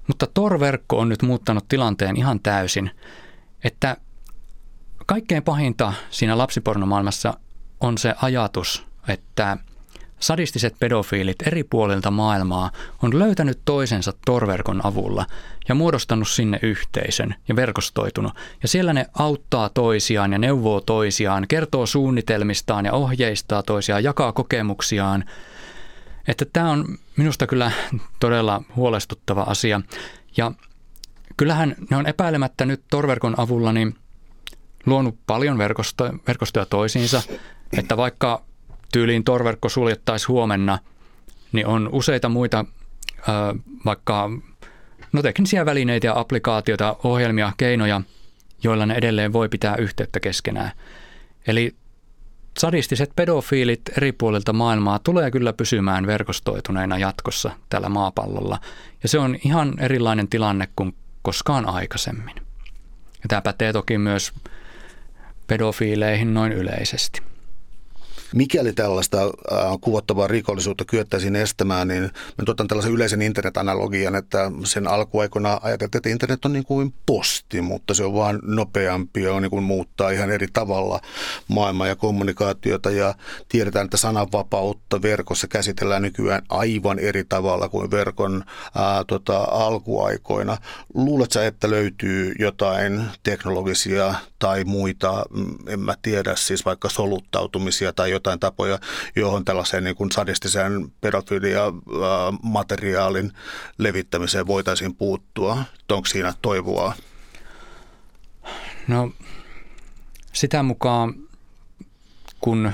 [0.08, 2.90] Mutta Tor-verkko on nyt muuttanut tilanteen ihan täysin,
[3.64, 3.96] että
[5.06, 7.34] kaikkein pahinta siinä lapsipornomaailmassa
[7.80, 9.56] on se ajatus, että
[10.20, 12.70] sadistiset pedofiilit eri puolilta maailmaa
[13.02, 15.26] on löytänyt toisensa torverkon avulla
[15.68, 18.32] ja muodostanut sinne yhteisön ja verkostoitunut.
[18.62, 25.24] Ja siellä ne auttaa toisiaan ja neuvoo toisiaan, kertoo suunnitelmistaan ja ohjeistaa toisiaan, jakaa kokemuksiaan.
[26.28, 27.70] Että tämä on minusta kyllä
[28.20, 29.80] todella huolestuttava asia.
[30.36, 30.52] Ja
[31.36, 33.94] kyllähän ne on epäilemättä nyt torverkon avulla niin
[34.86, 37.22] luonut paljon verkosto, verkostoja toisiinsa,
[37.78, 38.42] että vaikka
[38.92, 40.78] tyyliin torverkko suljettaisiin huomenna,
[41.52, 42.64] niin on useita muita
[43.84, 44.30] vaikka
[45.12, 48.00] no teknisiä välineitä ja applikaatioita, ohjelmia, keinoja,
[48.62, 50.72] joilla ne edelleen voi pitää yhteyttä keskenään.
[51.46, 51.74] Eli
[52.58, 58.58] sadistiset pedofiilit eri puolilta maailmaa tulee kyllä pysymään verkostoituneina jatkossa tällä maapallolla.
[59.02, 62.34] Ja se on ihan erilainen tilanne kuin koskaan aikaisemmin.
[63.22, 64.32] Ja tämä pätee toki myös
[65.46, 67.22] pedofiileihin noin yleisesti.
[68.34, 69.30] Mikäli tällaista äh,
[69.80, 72.02] kuvottavaa rikollisuutta kyettäisiin estämään, niin
[72.38, 77.60] me tuotan tällaisen yleisen internetanalogian, että sen alkuaikoina ajateltiin, että internet on niin kuin posti,
[77.60, 81.00] mutta se on vaan nopeampi ja on niin kuin muuttaa ihan eri tavalla
[81.48, 83.14] maailmaa ja kommunikaatiota ja
[83.48, 90.56] tiedetään, että sananvapautta verkossa käsitellään nykyään aivan eri tavalla kuin verkon ää, tota, alkuaikoina.
[90.94, 94.14] Luuletko että löytyy jotain teknologisia
[94.44, 98.78] tai muita, mm, en mä tiedä, siis vaikka soluttautumisia tai jotain tapoja,
[99.16, 101.62] johon tällaiseen niin kuin sadistisen pedofilia
[102.42, 103.32] materiaalin
[103.78, 105.64] levittämiseen voitaisiin puuttua?
[105.92, 106.94] Onko siinä toivoa?
[108.88, 109.10] No
[110.32, 111.14] sitä mukaan,
[112.40, 112.72] kun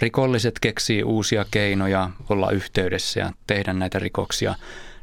[0.00, 4.54] rikolliset keksii uusia keinoja olla yhteydessä ja tehdä näitä rikoksia,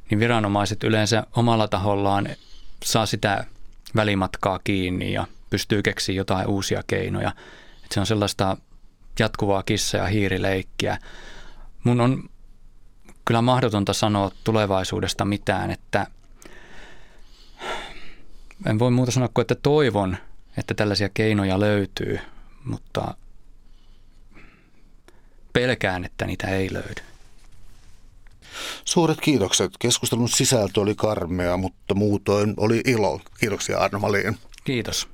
[0.09, 2.30] niin viranomaiset yleensä omalla tahollaan
[2.84, 3.45] saa sitä
[3.95, 7.30] välimatkaa kiinni ja pystyy keksiä jotain uusia keinoja.
[7.84, 8.58] Että se on sellaista
[9.20, 10.97] jatkuvaa kissa- ja hiirileikkiä.
[11.84, 12.30] Mun on
[13.26, 16.08] kyllä mahdotonta sanoa tulevaisuudesta mitään, että
[18.66, 20.18] en voi muuta sanoa kuin, että toivon,
[20.58, 22.20] että tällaisia keinoja löytyy,
[22.66, 23.16] mutta
[25.54, 27.01] pelkään, että niitä ei löydy.
[28.86, 29.72] Suuret kiitokset.
[29.80, 33.22] Keskustelun sisältö oli karmea, mutta muutoin oli ilo.
[33.39, 34.38] Kiitoksia Arno Malin.
[34.64, 35.08] Kiitos.